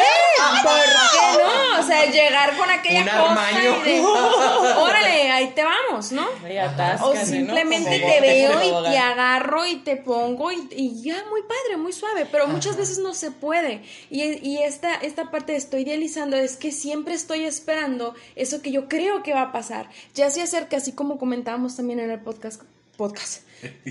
[0.63, 1.81] ¿por qué no?
[1.81, 4.01] O sea, llegar con aquella Un cosa y de,
[4.79, 6.27] órale, ahí te vamos, ¿no?
[6.61, 11.43] Atáscate, O simplemente te veo y te agarro y te pongo y, y ya, muy
[11.43, 13.83] padre, muy suave, pero muchas veces no se puede.
[14.11, 18.71] Y, y esta, esta parte de estoy idealizando es que siempre estoy esperando eso que
[18.71, 19.89] yo creo que va a pasar.
[20.15, 22.63] Ya se acerca, así como comentábamos también en el podcast
[23.03, 23.43] podcast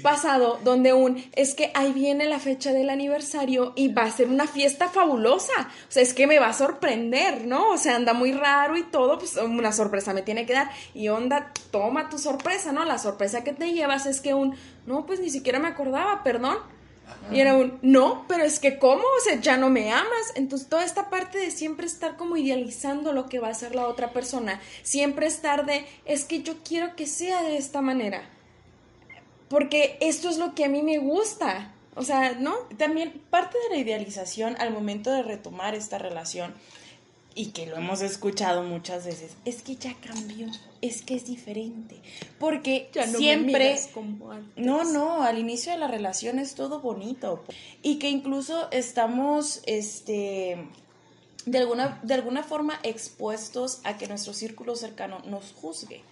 [0.03, 4.27] pasado donde un es que ahí viene la fecha del aniversario y va a ser
[4.27, 5.53] una fiesta fabulosa.
[5.87, 7.71] O sea, es que me va a sorprender, ¿no?
[7.71, 10.69] O sea, anda muy raro y todo, pues una sorpresa me tiene que dar.
[10.93, 12.85] Y onda, toma tu sorpresa, ¿no?
[12.85, 16.57] La sorpresa que te llevas es que un, no, pues ni siquiera me acordaba, perdón.
[17.29, 19.03] Y era un, no, pero es que ¿cómo?
[19.03, 20.33] O sea, ya no me amas.
[20.35, 23.87] Entonces, toda esta parte de siempre estar como idealizando lo que va a ser la
[23.87, 28.23] otra persona, siempre estar de, es que yo quiero que sea de esta manera
[29.51, 31.73] porque esto es lo que a mí me gusta.
[31.95, 32.55] O sea, ¿no?
[32.77, 36.53] También parte de la idealización al momento de retomar esta relación,
[37.35, 40.47] y que lo hemos escuchado muchas veces, es que ya cambió,
[40.81, 41.97] es que es diferente.
[42.39, 43.77] Porque ya no siempre...
[43.93, 47.43] como No, no, al inicio de la relación es todo bonito.
[47.81, 50.65] Y que incluso estamos, este,
[51.45, 56.03] de alguna, de alguna forma expuestos a que nuestro círculo cercano nos juzgue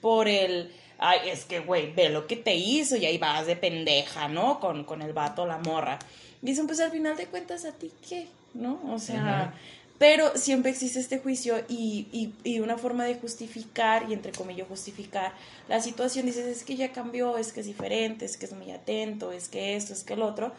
[0.00, 3.56] por el ay, es que, güey, ve lo que te hizo y ahí vas de
[3.56, 4.60] pendeja, ¿no?
[4.60, 5.98] Con, con el vato, la morra.
[6.42, 8.26] Y dicen, pues al final de cuentas, ¿a ti qué?
[8.54, 8.80] ¿No?
[8.90, 9.54] O sea,
[9.98, 14.68] pero siempre existe este juicio y, y, y, una forma de justificar, y entre comillas
[14.68, 15.32] justificar
[15.68, 16.26] la situación.
[16.26, 19.48] Dices, es que ya cambió, es que es diferente, es que es muy atento, es
[19.48, 20.52] que esto, es que el otro.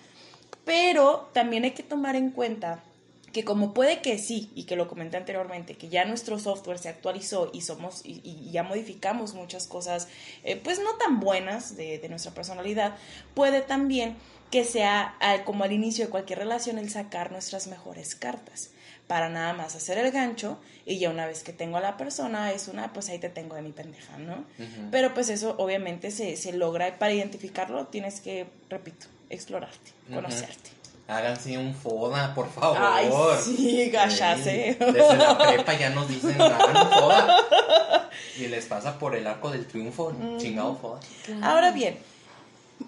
[0.66, 2.84] Pero también hay que tomar en cuenta
[3.32, 6.90] que como puede que sí, y que lo comenté anteriormente, que ya nuestro software se
[6.90, 10.08] actualizó y somos y, ya modificamos muchas cosas,
[10.44, 12.96] eh, pues no tan buenas de, nuestra personalidad,
[13.36, 14.16] puede también
[14.50, 15.16] que sea
[15.46, 18.72] como al inicio de cualquier relación el sacar nuestras mejores cartas.
[19.06, 22.52] Para nada más hacer el gancho y ya una vez que tengo a la persona
[22.52, 24.46] es una, pues ahí te tengo de mi pendeja, ¿no?
[24.92, 30.79] Pero pues eso obviamente se, se logra, para identificarlo tienes que, repito, explorarte, conocerte
[31.10, 32.78] háganse un foda, por favor.
[32.80, 33.10] Ay,
[33.44, 34.78] sí, gachase.
[34.80, 37.38] desde la prepa ya nos dicen, hagan un foda.
[38.38, 41.00] Y les pasa por el arco del triunfo, chingado foda.
[41.42, 41.98] Ahora bien,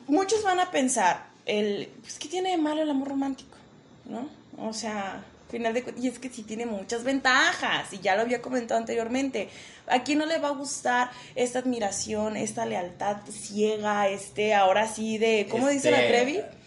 [0.07, 3.57] muchos van a pensar, el, pues, ¿qué tiene de malo el amor romántico?
[4.05, 4.29] ¿No?
[4.57, 8.41] O sea, final de y es que sí tiene muchas ventajas y ya lo había
[8.41, 9.49] comentado anteriormente.
[9.87, 15.17] ¿A quién no le va a gustar esta admiración, esta lealtad ciega, este ahora sí
[15.17, 16.60] de ¿cómo dice la este,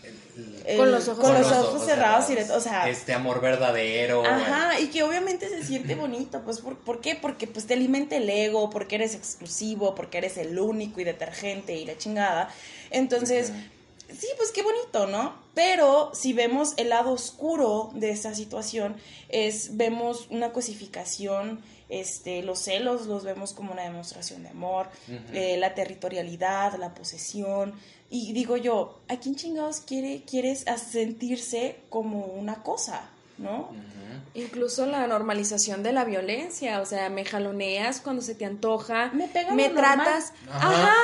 [0.76, 4.26] Con los ojos, con los ojos, cerrados, y, o sea, este amor verdadero.
[4.26, 7.14] Ajá, y que obviamente se siente bonito, pues ¿por, qué?
[7.14, 11.76] Porque pues te alimenta el ego, porque eres exclusivo, porque eres el único y detergente
[11.76, 12.48] y la chingada.
[12.90, 13.52] Entonces,
[14.08, 15.34] sí, pues qué bonito, ¿no?
[15.54, 18.96] Pero si vemos el lado oscuro de esta situación,
[19.28, 24.88] es vemos una cosificación este, los celos los vemos como una demostración de amor,
[25.32, 27.74] eh, la territorialidad, la posesión,
[28.10, 33.08] y digo yo, ¿a quién chingados quiere, quieres sentirse como una cosa?
[33.38, 33.70] ¿No?
[34.34, 39.28] Incluso la normalización de la violencia, o sea, me jaloneas cuando se te antoja, me,
[39.52, 40.94] me tratas, ajá.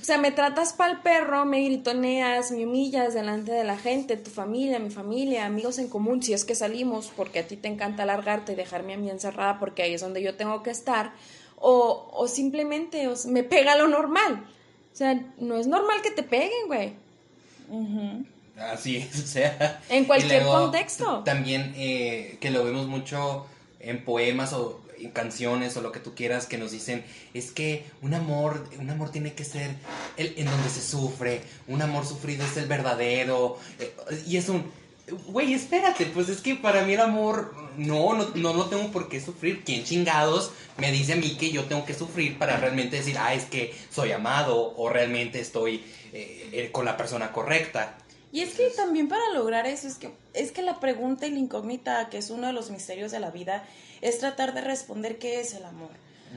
[0.00, 4.30] O sea, me tratas pa'l perro, me gritoneas, me humillas delante de la gente, tu
[4.30, 8.06] familia, mi familia, amigos en común, si es que salimos, porque a ti te encanta
[8.06, 11.12] largarte y dejarme a mí encerrada porque ahí es donde yo tengo que estar,
[11.56, 14.44] o, o simplemente me pega lo normal.
[14.92, 16.94] O sea, no es normal que te peguen, güey.
[18.56, 19.80] Así es, o sea.
[19.88, 21.22] En cualquier contexto.
[21.24, 23.46] También eh, que lo vemos mucho
[23.80, 24.80] en poemas o
[25.12, 29.10] canciones o lo que tú quieras que nos dicen es que un amor un amor
[29.10, 29.70] tiene que ser
[30.16, 33.94] el en donde se sufre un amor sufrido es el verdadero eh,
[34.26, 34.64] y es un
[35.28, 39.08] güey espérate pues es que para mí el amor no, no, no, no tengo por
[39.08, 39.62] qué sufrir.
[39.64, 43.34] ¿Quién chingados me dice a mí que yo tengo que sufrir para realmente decir, ah,
[43.34, 47.96] es que soy amado o realmente estoy eh, eh, con la persona correcta?
[48.30, 51.38] Y es que también para lograr eso es que es que la pregunta y la
[51.38, 53.64] incógnita, que es uno de los misterios de la vida,
[54.00, 55.90] es tratar de responder qué es el amor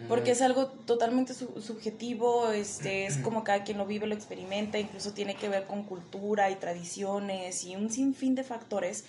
[0.08, 5.14] porque es algo totalmente subjetivo, este, es como cada quien lo vive, lo experimenta, incluso
[5.14, 9.06] tiene que ver con cultura y tradiciones y un sinfín de factores,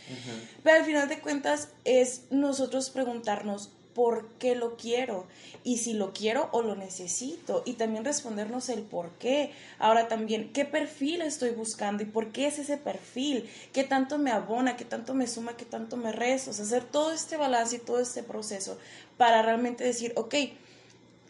[0.63, 5.27] pero al final de cuentas es nosotros preguntarnos por qué lo quiero
[5.65, 9.53] y si lo quiero o lo necesito y también respondernos el por qué.
[9.79, 13.49] Ahora también, ¿qué perfil estoy buscando y por qué es ese perfil?
[13.73, 14.77] ¿Qué tanto me abona?
[14.77, 15.57] ¿Qué tanto me suma?
[15.57, 16.51] ¿Qué tanto me resta?
[16.51, 18.79] hacer todo este balance y todo este proceso
[19.17, 20.35] para realmente decir, ok,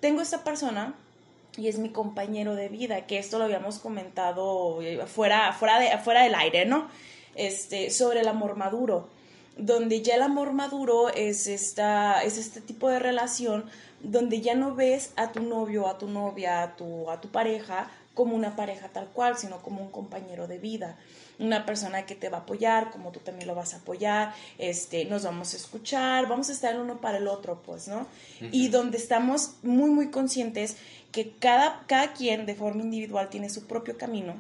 [0.01, 0.95] tengo esta persona
[1.57, 6.23] y es mi compañero de vida, que esto lo habíamos comentado fuera, fuera, de, fuera
[6.23, 6.89] del aire, ¿no?
[7.35, 9.09] Este, sobre el amor maduro,
[9.57, 13.65] donde ya el amor maduro es, esta, es este tipo de relación
[14.01, 17.91] donde ya no ves a tu novio, a tu novia, a tu, a tu pareja
[18.15, 20.99] como una pareja tal cual, sino como un compañero de vida,
[21.39, 25.07] una persona que te va a apoyar, como tú también lo vas a apoyar, este,
[25.07, 28.07] nos vamos a escuchar, vamos a estar el uno para el otro, pues, ¿no?
[28.41, 30.77] Y donde estamos muy, muy conscientes
[31.11, 34.35] que cada, cada quien de forma individual tiene su propio camino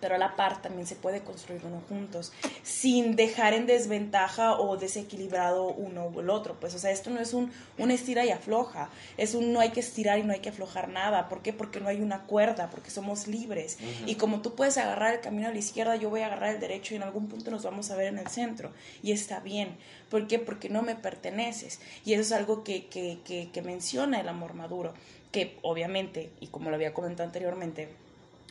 [0.00, 2.32] pero a la par también se puede construir uno juntos,
[2.62, 6.56] sin dejar en desventaja o desequilibrado uno o el otro.
[6.60, 9.70] Pues, o sea, esto no es un, un estira y afloja, es un no hay
[9.70, 11.28] que estirar y no hay que aflojar nada.
[11.28, 11.52] ¿Por qué?
[11.52, 13.78] Porque no hay una cuerda, porque somos libres.
[14.06, 16.60] Y como tú puedes agarrar el camino a la izquierda, yo voy a agarrar el
[16.60, 18.72] derecho y en algún punto nos vamos a ver en el centro.
[19.02, 19.76] Y está bien.
[20.10, 20.38] ¿Por qué?
[20.38, 21.80] Porque no me perteneces.
[22.04, 24.94] Y eso es algo que, que, que, que menciona el amor maduro,
[25.32, 27.88] que obviamente, y como lo había comentado anteriormente,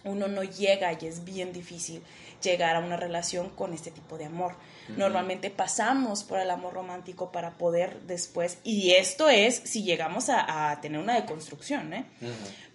[0.05, 2.01] uno no llega y es bien difícil
[2.41, 4.55] llegar a una relación con este tipo de amor.
[4.97, 10.79] Normalmente pasamos por el amor romántico para poder después, y esto es si llegamos a,
[10.81, 12.05] tener una deconstrucción, ¿eh?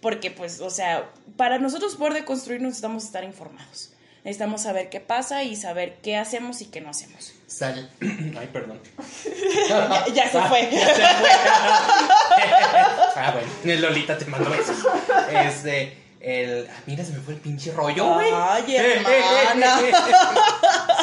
[0.01, 3.93] Porque pues, o sea, para nosotros poder deconstruir necesitamos estar informados.
[4.23, 7.33] Necesitamos saber qué pasa y saber qué hacemos y qué no hacemos.
[7.47, 7.89] Sal.
[8.01, 8.79] Ay, perdón.
[10.13, 10.69] ya, se fue.
[10.71, 11.31] ya se fue.
[13.15, 13.81] ah, bueno.
[13.81, 14.77] Lolita te mando besos.
[15.31, 16.00] Este.
[16.21, 16.67] El.
[16.69, 18.29] Ah, mira, se me fue el pinche rollo, güey.
[18.31, 19.79] Ay, hermana.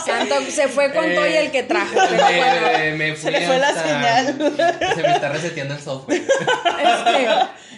[0.04, 1.94] Santo, se fue con todo y el que trajo.
[2.08, 4.54] Pero me, me se le fue la señal.
[4.94, 6.22] Se me está reseteando el software.
[6.22, 7.28] Este,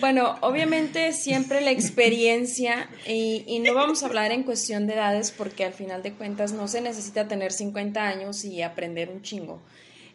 [0.01, 5.30] bueno, obviamente siempre la experiencia, y, y, no vamos a hablar en cuestión de edades,
[5.30, 9.62] porque al final de cuentas no se necesita tener 50 años y aprender un chingo.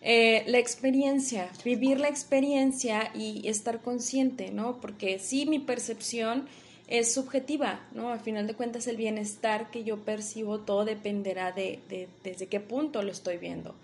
[0.07, 4.79] Eh, la experiencia, vivir la experiencia y estar consciente, ¿no?
[4.79, 6.47] Porque sí, mi percepción
[6.87, 8.11] es subjetiva, ¿no?
[8.11, 12.59] Al final de cuentas el bienestar que yo percibo todo dependerá de, de desde qué
[12.59, 13.75] punto lo estoy viendo.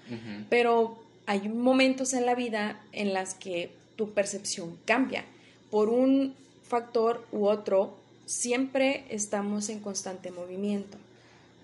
[0.50, 5.26] Pero hay momentos en la vida en las que tu percepción cambia.
[5.70, 6.36] Por un
[6.68, 10.98] factor u otro, siempre estamos en constante movimiento.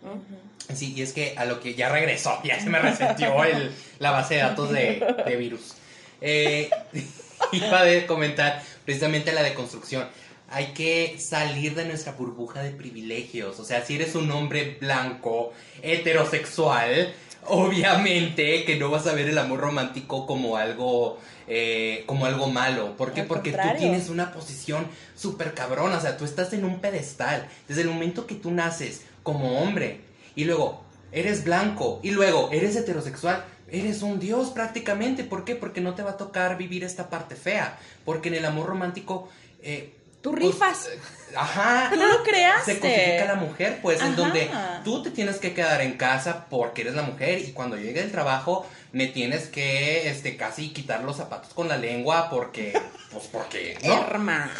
[0.03, 0.75] ¿no?
[0.75, 4.11] Sí, y es que a lo que ya regresó, ya se me resentió el, la
[4.11, 5.75] base de datos de, de virus.
[6.19, 6.69] Eh,
[7.51, 10.07] iba a comentar precisamente la deconstrucción
[10.50, 13.60] hay que salir de nuestra burbuja de privilegios.
[13.60, 17.14] O sea, si eres un hombre blanco, heterosexual,
[17.45, 22.95] obviamente que no vas a ver el amor romántico como algo, eh, como algo malo.
[22.95, 23.24] ¿Por qué?
[23.24, 25.98] Porque tú tienes una posición súper cabrona.
[25.98, 27.48] O sea, tú estás en un pedestal.
[27.68, 30.02] Desde el momento que tú naces como hombre
[30.36, 33.43] y luego eres blanco y luego eres heterosexual.
[33.70, 35.26] Eres un dios prácticamente.
[35.26, 35.56] ¿Por qué?
[35.56, 37.78] Porque no te va a tocar vivir esta parte fea.
[38.06, 39.28] Porque en el amor romántico
[39.62, 39.97] eh,
[40.28, 40.88] Tú pues, rifas.
[40.88, 40.99] Eh,
[41.36, 41.89] ajá.
[41.89, 42.73] Tú lo creaste.
[42.73, 44.49] Se cosifica la mujer, pues, en donde
[44.84, 48.11] tú te tienes que quedar en casa porque eres la mujer y cuando llegue el
[48.11, 52.73] trabajo me tienes que, este, casi quitar los zapatos con la lengua porque,
[53.11, 54.01] pues, porque, ¿no?
[54.01, 54.51] Hermana.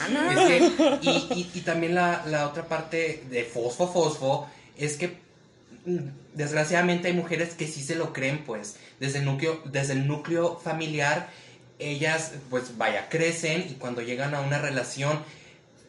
[1.02, 5.18] y, y, también la, la otra parte de fosfo, fosfo, es que
[5.86, 5.98] mm,
[6.34, 10.60] desgraciadamente hay mujeres que sí se lo creen, pues, desde el núcleo, desde el núcleo
[10.64, 11.30] familiar,
[11.80, 15.20] ellas, pues, vaya, crecen y cuando llegan a una relación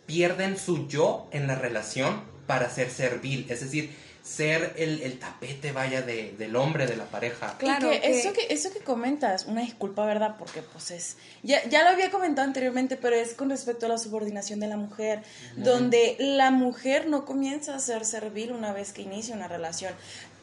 [0.08, 3.94] pierden su yo en la relación para ser servil, es decir,
[4.24, 7.56] ser el, tapete, vaya, de, del hombre, de la pareja.
[7.58, 10.36] Claro, Eso, que, eso que comentas, una disculpa, ¿verdad?
[10.38, 13.98] Porque pues es, ya, ya lo había comentado anteriormente, pero es con respecto a la
[13.98, 15.22] subordinación de la mujer,
[15.56, 19.92] donde la mujer no comienza a ser servil una vez que inicia una relación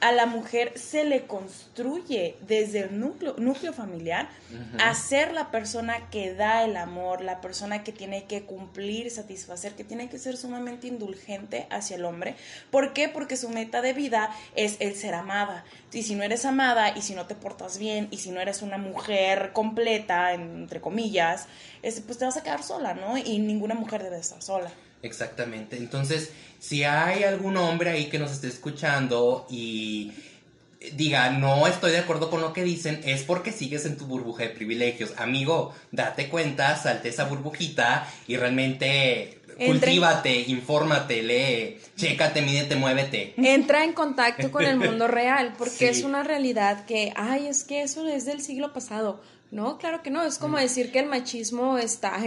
[0.02, 4.30] a la mujer se le construye desde el núcleo, núcleo familiar
[4.80, 9.74] a ser la persona que da el amor, la persona que tiene que cumplir, satisfacer,
[9.74, 12.36] que tiene que ser sumamente indulgente hacia el hombre.
[12.72, 13.10] ¿Por qué?
[13.10, 15.66] Porque su meta de vida es el ser amada.
[15.92, 18.62] Y si no eres amada, y si no te portas bien, y si no eres
[18.62, 21.48] una mujer completa, entre comillas,
[21.82, 23.18] pues te vas a quedar sola, ¿no?
[23.18, 24.72] Y ninguna mujer debe estar sola.
[25.06, 25.78] Exactamente.
[25.78, 30.12] Entonces, si hay algún hombre ahí que nos esté escuchando y
[30.94, 34.44] diga, no estoy de acuerdo con lo que dicen, es porque sigues en tu burbuja
[34.44, 35.14] de privilegios.
[35.18, 43.34] Amigo, date cuenta, salte esa burbujita y realmente cultívate, infórmate, lee, chécate, mídete, muévete.
[43.38, 47.82] Entra en contacto con el mundo real, porque es una realidad que, ay, es que
[47.82, 49.22] eso es del siglo pasado.
[49.52, 50.62] No, claro que no, es como mm.
[50.62, 52.20] decir que el machismo está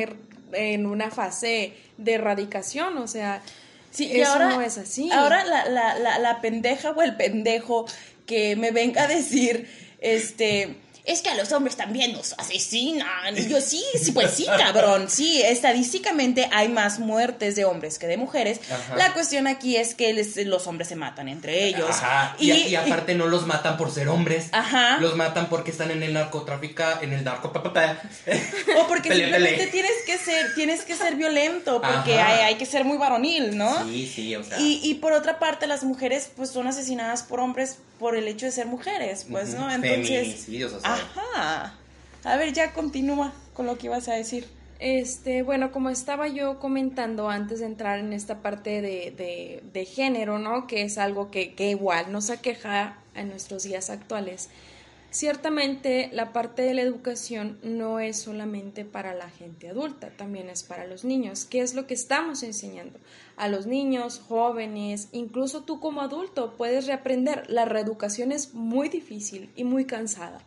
[0.52, 3.42] en una fase de erradicación, o sea,
[3.90, 5.10] sí, eso ahora, no es así.
[5.10, 7.86] Ahora la, la, la, la pendeja o el pendejo
[8.26, 9.68] que me venga a decir,
[10.00, 10.76] este
[11.08, 13.36] es que a los hombres también nos asesinan.
[13.36, 15.08] Y yo, sí, sí, pues sí, cabrón.
[15.08, 18.60] Sí, estadísticamente hay más muertes de hombres que de mujeres.
[18.96, 20.12] La cuestión aquí es que
[20.44, 21.96] los hombres se matan entre ellos.
[22.38, 24.50] Y, y, aparte no los matan por ser hombres.
[25.00, 27.48] Los matan porque están en el narcotráfico, en el narco...
[27.48, 27.52] o
[28.88, 32.86] porque simplemente tienes que que ser, tienes que ser violento, porque hay, hay, que ser
[32.86, 33.84] muy varonil, ¿no?
[33.84, 34.58] Sí, sí, o sea.
[34.58, 38.46] Y, y, por otra parte, las mujeres, pues, son asesinadas por hombres por el hecho
[38.46, 39.70] de ser mujeres, pues, ¿no?
[39.70, 40.48] Entonces.
[40.48, 40.94] o sea.
[40.94, 41.74] Ajá.
[42.24, 44.46] A ver, ya continúa con lo que ibas a decir.
[44.80, 50.38] Este, bueno, como estaba yo comentando antes de entrar en esta parte de, de, género,
[50.38, 50.68] ¿no?
[50.68, 54.50] Que es algo que, que igual nos aqueja en nuestros días actuales.
[55.10, 60.62] Ciertamente la parte de la educación no es solamente para la gente adulta, también es
[60.62, 61.46] para los niños.
[61.46, 62.98] ¿Qué es lo que estamos enseñando?
[63.36, 67.48] A los niños, jóvenes, incluso tú como adulto puedes reaprender.
[67.48, 70.40] La reeducación es muy difícil y muy cansada,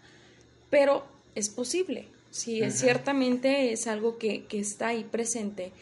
[0.70, 2.08] pero es posible.
[2.30, 5.74] Sí, ciertamente es algo que, que está ahí presente,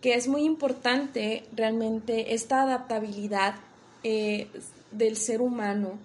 [0.00, 3.56] que es muy importante realmente esta adaptabilidad
[4.02, 4.46] eh,
[4.92, 5.98] del ser humano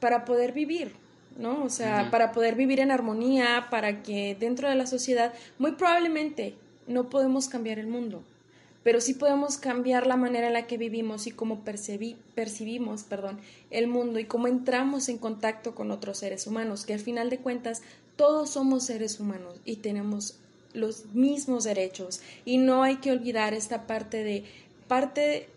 [0.00, 0.92] para poder vivir,
[1.38, 1.64] ¿no?
[1.64, 6.54] O sea, para poder vivir en armonía, para que dentro de la sociedad, muy probablemente
[6.86, 8.22] no podemos cambiar el mundo,
[8.82, 13.38] pero sí podemos cambiar la manera en la que vivimos y cómo percibimos perdón,
[13.70, 17.38] el mundo y cómo entramos en contacto con otros seres humanos, que al final de
[17.38, 17.82] cuentas
[18.16, 20.38] todos somos seres humanos y tenemos
[20.74, 22.20] los mismos derechos.
[22.44, 24.44] Y no hay que olvidar esta parte de
[24.86, 25.48] parte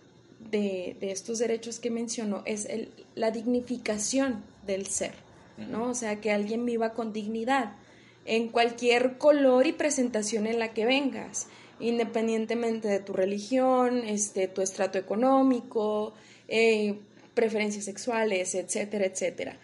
[0.51, 5.13] de, estos derechos que menciono es el, la dignificación del ser,
[5.69, 5.89] ¿no?
[5.89, 7.73] O sea, que alguien viva con dignidad
[8.25, 11.47] en cualquier color y presentación en la que vengas,
[11.79, 16.13] independientemente de tu religión, este, tu estrato económico,
[16.47, 16.99] eh,
[17.33, 19.57] preferencias sexuales, etcétera, etcétera.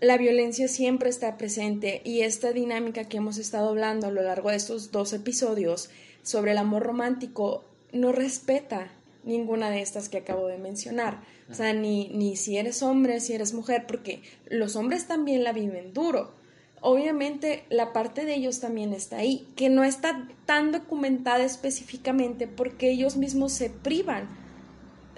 [0.00, 4.50] La violencia siempre está presente y esta dinámica que hemos estado hablando a lo largo
[4.50, 5.90] de estos dos episodios
[6.22, 8.90] sobre el amor romántico no respeta
[9.24, 11.22] ninguna de estas que acabo de mencionar.
[11.50, 15.52] O sea, ni, ni si eres hombre, si eres mujer, porque los hombres también la
[15.52, 16.32] viven duro.
[16.80, 22.90] Obviamente la parte de ellos también está ahí, que no está tan documentada específicamente porque
[22.90, 24.28] ellos mismos se privan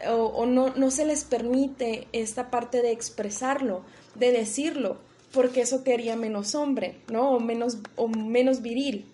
[0.07, 3.83] o, no, no se les permite esta parte de expresarlo,
[4.15, 4.99] de decirlo,
[5.33, 7.31] porque eso te haría menos hombre, ¿no?
[7.31, 9.07] O menos, o menos viril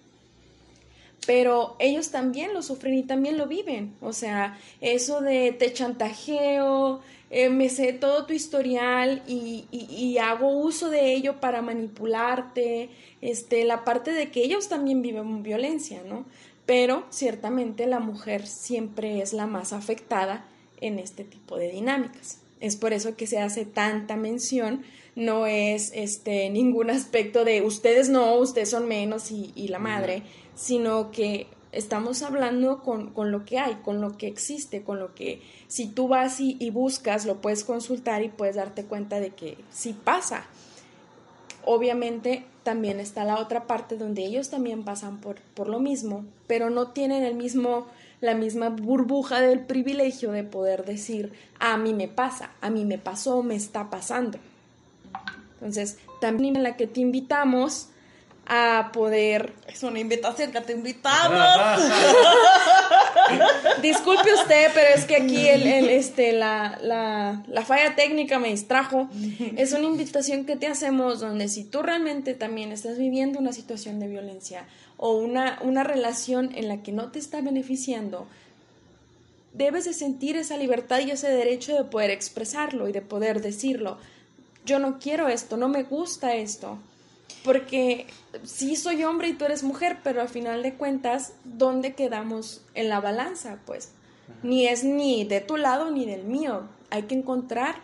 [1.27, 3.95] pero ellos también lo sufren y también lo viven.
[4.01, 7.01] O sea, eso de te chantajeo,
[7.31, 12.91] eh, me sé todo tu historial y, y, hago uso de ello para manipularte,
[13.21, 16.27] este, la parte de que ellos también viven violencia, ¿no?
[16.66, 20.45] Pero ciertamente la mujer siempre es la más afectada
[20.81, 22.41] en este tipo de dinámicas.
[22.59, 24.83] Es por eso que se hace tanta mención,
[25.14, 30.25] no es este ningún aspecto de ustedes no, ustedes son menos y, y la madre,
[30.61, 35.14] sino que estamos hablando con, con, lo que hay, con lo que existe, con lo
[35.14, 39.56] que si tú vas y, buscas, lo puedes consultar y puedes darte cuenta de que
[39.70, 40.44] sí pasa.
[41.64, 46.68] Obviamente también está la otra parte donde ellos también pasan por, por lo mismo, pero
[46.68, 47.86] no tienen el mismo,
[48.20, 52.98] la misma burbuja del privilegio de poder decir, a mí me pasa, a mí me
[52.98, 54.38] pasó, me está pasando.
[55.54, 57.89] Entonces, también en la que te invitamos
[58.53, 59.53] a poder...
[59.68, 61.80] Es una invitación que te invitamos.
[63.80, 69.09] Disculpe usted, pero es que aquí el, este, la, la, la, falla técnica me distrajo.
[69.57, 74.01] Es una invitación que te hacemos donde si tú realmente también estás viviendo una situación
[74.01, 78.26] de violencia o una, una relación en la que no te está beneficiando,
[79.53, 83.98] debes de sentir esa libertad y ese derecho de poder expresarlo y de poder decirlo.
[84.66, 86.80] Yo no quiero esto, no me gusta esto
[87.45, 88.07] porque
[88.45, 92.88] sí soy hombre y tú eres mujer, pero al final de cuentas, ¿dónde quedamos en
[92.88, 93.59] la balanza?
[93.64, 93.93] Pues
[94.43, 96.68] ni es ni de tu lado ni del mío.
[96.91, 97.76] Hay que encontrar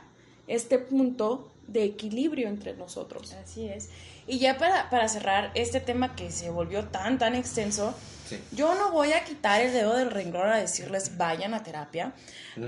[0.47, 3.33] este punto de equilibrio entre nosotros.
[3.33, 3.91] Así es.
[4.27, 7.95] Y ya para, para cerrar este tema que se volvió tan, tan extenso,
[8.53, 12.13] yo no voy a quitar el dedo del renglón a decirles vayan a terapia.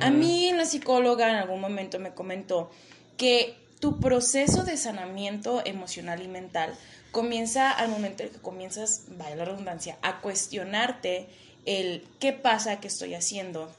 [0.00, 2.70] A mí la psicóloga en algún momento me comentó
[3.16, 6.74] que tu proceso de sanamiento emocional y mental
[7.10, 11.28] comienza al momento en que comienzas, vaya la redundancia, a cuestionarte
[11.64, 13.70] el qué pasa, qué estoy haciendo,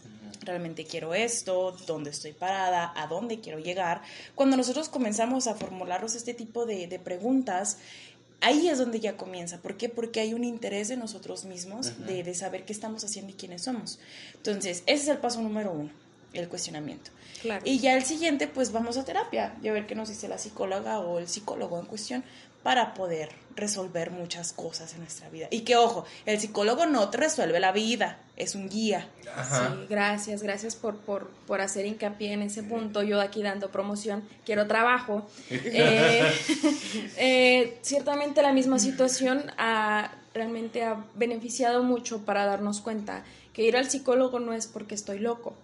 [0.42, 4.02] realmente quiero esto, dónde estoy parada, a dónde quiero llegar.
[4.36, 7.78] Cuando nosotros comenzamos a formularnos este tipo de, de preguntas,
[8.42, 9.58] ahí es donde ya comienza.
[9.58, 9.90] ¿Por qué?
[9.90, 13.64] Porque hay un interés de nosotros mismos de, de, saber qué estamos haciendo y quiénes
[13.64, 14.00] somos.
[14.36, 15.92] Entonces, ese es el paso número uno,
[16.34, 17.12] el cuestionamiento.
[17.64, 20.38] Y ya el siguiente, pues vamos a terapia y a ver qué nos dice la
[20.38, 22.24] psicóloga o el psicólogo en cuestión
[22.64, 25.48] para poder resolver muchas cosas en nuestra vida.
[25.50, 29.08] Y que ojo, el psicólogo no te resuelve la vida, es un guía.
[29.24, 33.04] Sí, gracias, gracias por, por, por, hacer hincapié en ese punto.
[33.04, 35.28] Yo aquí dando promoción, quiero trabajo.
[35.52, 36.24] Eh,
[37.18, 43.24] eh, ciertamente la misma situación, ah, realmente ha beneficiado mucho para darnos cuenta
[43.54, 45.56] que ir al psicólogo no es porque estoy loco,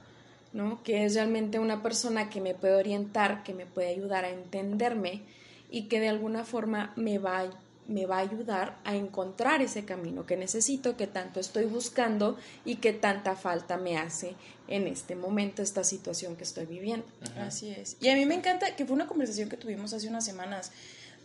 [0.55, 0.81] ¿no?
[0.83, 5.21] Que es realmente una persona que me puede orientar, que me puede ayudar a entenderme
[5.69, 7.49] y que de alguna forma me va a
[7.87, 12.77] me va a ayudar a encontrar ese camino que necesito, que tanto estoy buscando y
[12.77, 14.33] que tanta falta me hace
[14.67, 17.05] en este momento, esta situación que estoy viviendo.
[17.37, 17.97] Así es.
[17.99, 20.71] Y a mí me encanta que fue una conversación que tuvimos hace unas semanas,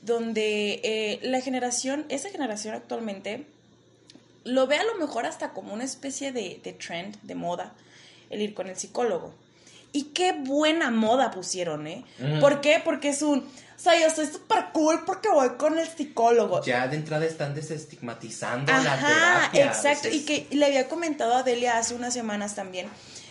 [0.03, 3.47] donde eh, la generación, esa generación actualmente,
[4.45, 7.72] lo ve a lo mejor hasta como una especie de, de trend, de moda,
[8.31, 9.33] el ir con el psicólogo.
[9.93, 12.05] Y qué buena moda pusieron, ¿eh?
[12.41, 12.81] ¿Por qué?
[12.85, 13.45] Porque es un
[13.81, 16.62] o sea, yo soy súper cool porque voy con el psicólogo.
[16.62, 19.66] Ya de entrada están desestigmatizando la terapia.
[19.68, 22.89] Exacto, y que le había comentado a Delia hace unas semanas también,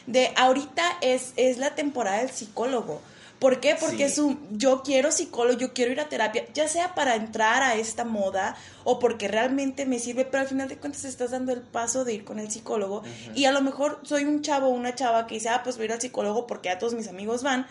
[0.08, 3.00] de ahorita es, es la temporada del psicólogo.
[3.40, 3.76] ¿Por qué?
[3.80, 7.64] Porque es un, yo quiero psicólogo, yo quiero ir a terapia, ya sea para entrar
[7.64, 11.54] a esta moda o porque realmente me sirve, pero al final de cuentas estás dando
[11.54, 13.02] el paso de ir con el psicólogo
[13.36, 15.84] y a lo mejor soy un chavo o una chava que dice, ah, pues voy
[15.84, 17.66] a ir al psicólogo porque ya todos mis amigos van,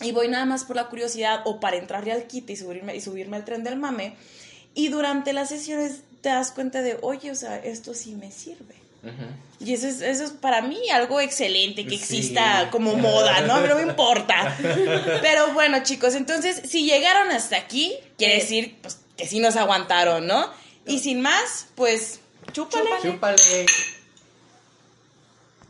[0.00, 3.00] y voy nada más por la curiosidad o para entrarle al kit y subirme, y
[3.00, 4.16] subirme al tren del mame.
[4.74, 8.83] Y durante las sesiones te das cuenta de, oye, o sea, esto sí me sirve.
[9.60, 13.60] Y eso es, eso es para mí algo excelente que exista como moda, ¿no?
[13.66, 14.56] No me importa.
[15.22, 20.26] Pero bueno, chicos, entonces, si llegaron hasta aquí, quiere decir pues, que sí nos aguantaron,
[20.26, 20.50] ¿no?
[20.86, 22.20] Y sin más, pues,
[22.52, 22.90] chúpale.
[23.02, 23.66] Chúpale.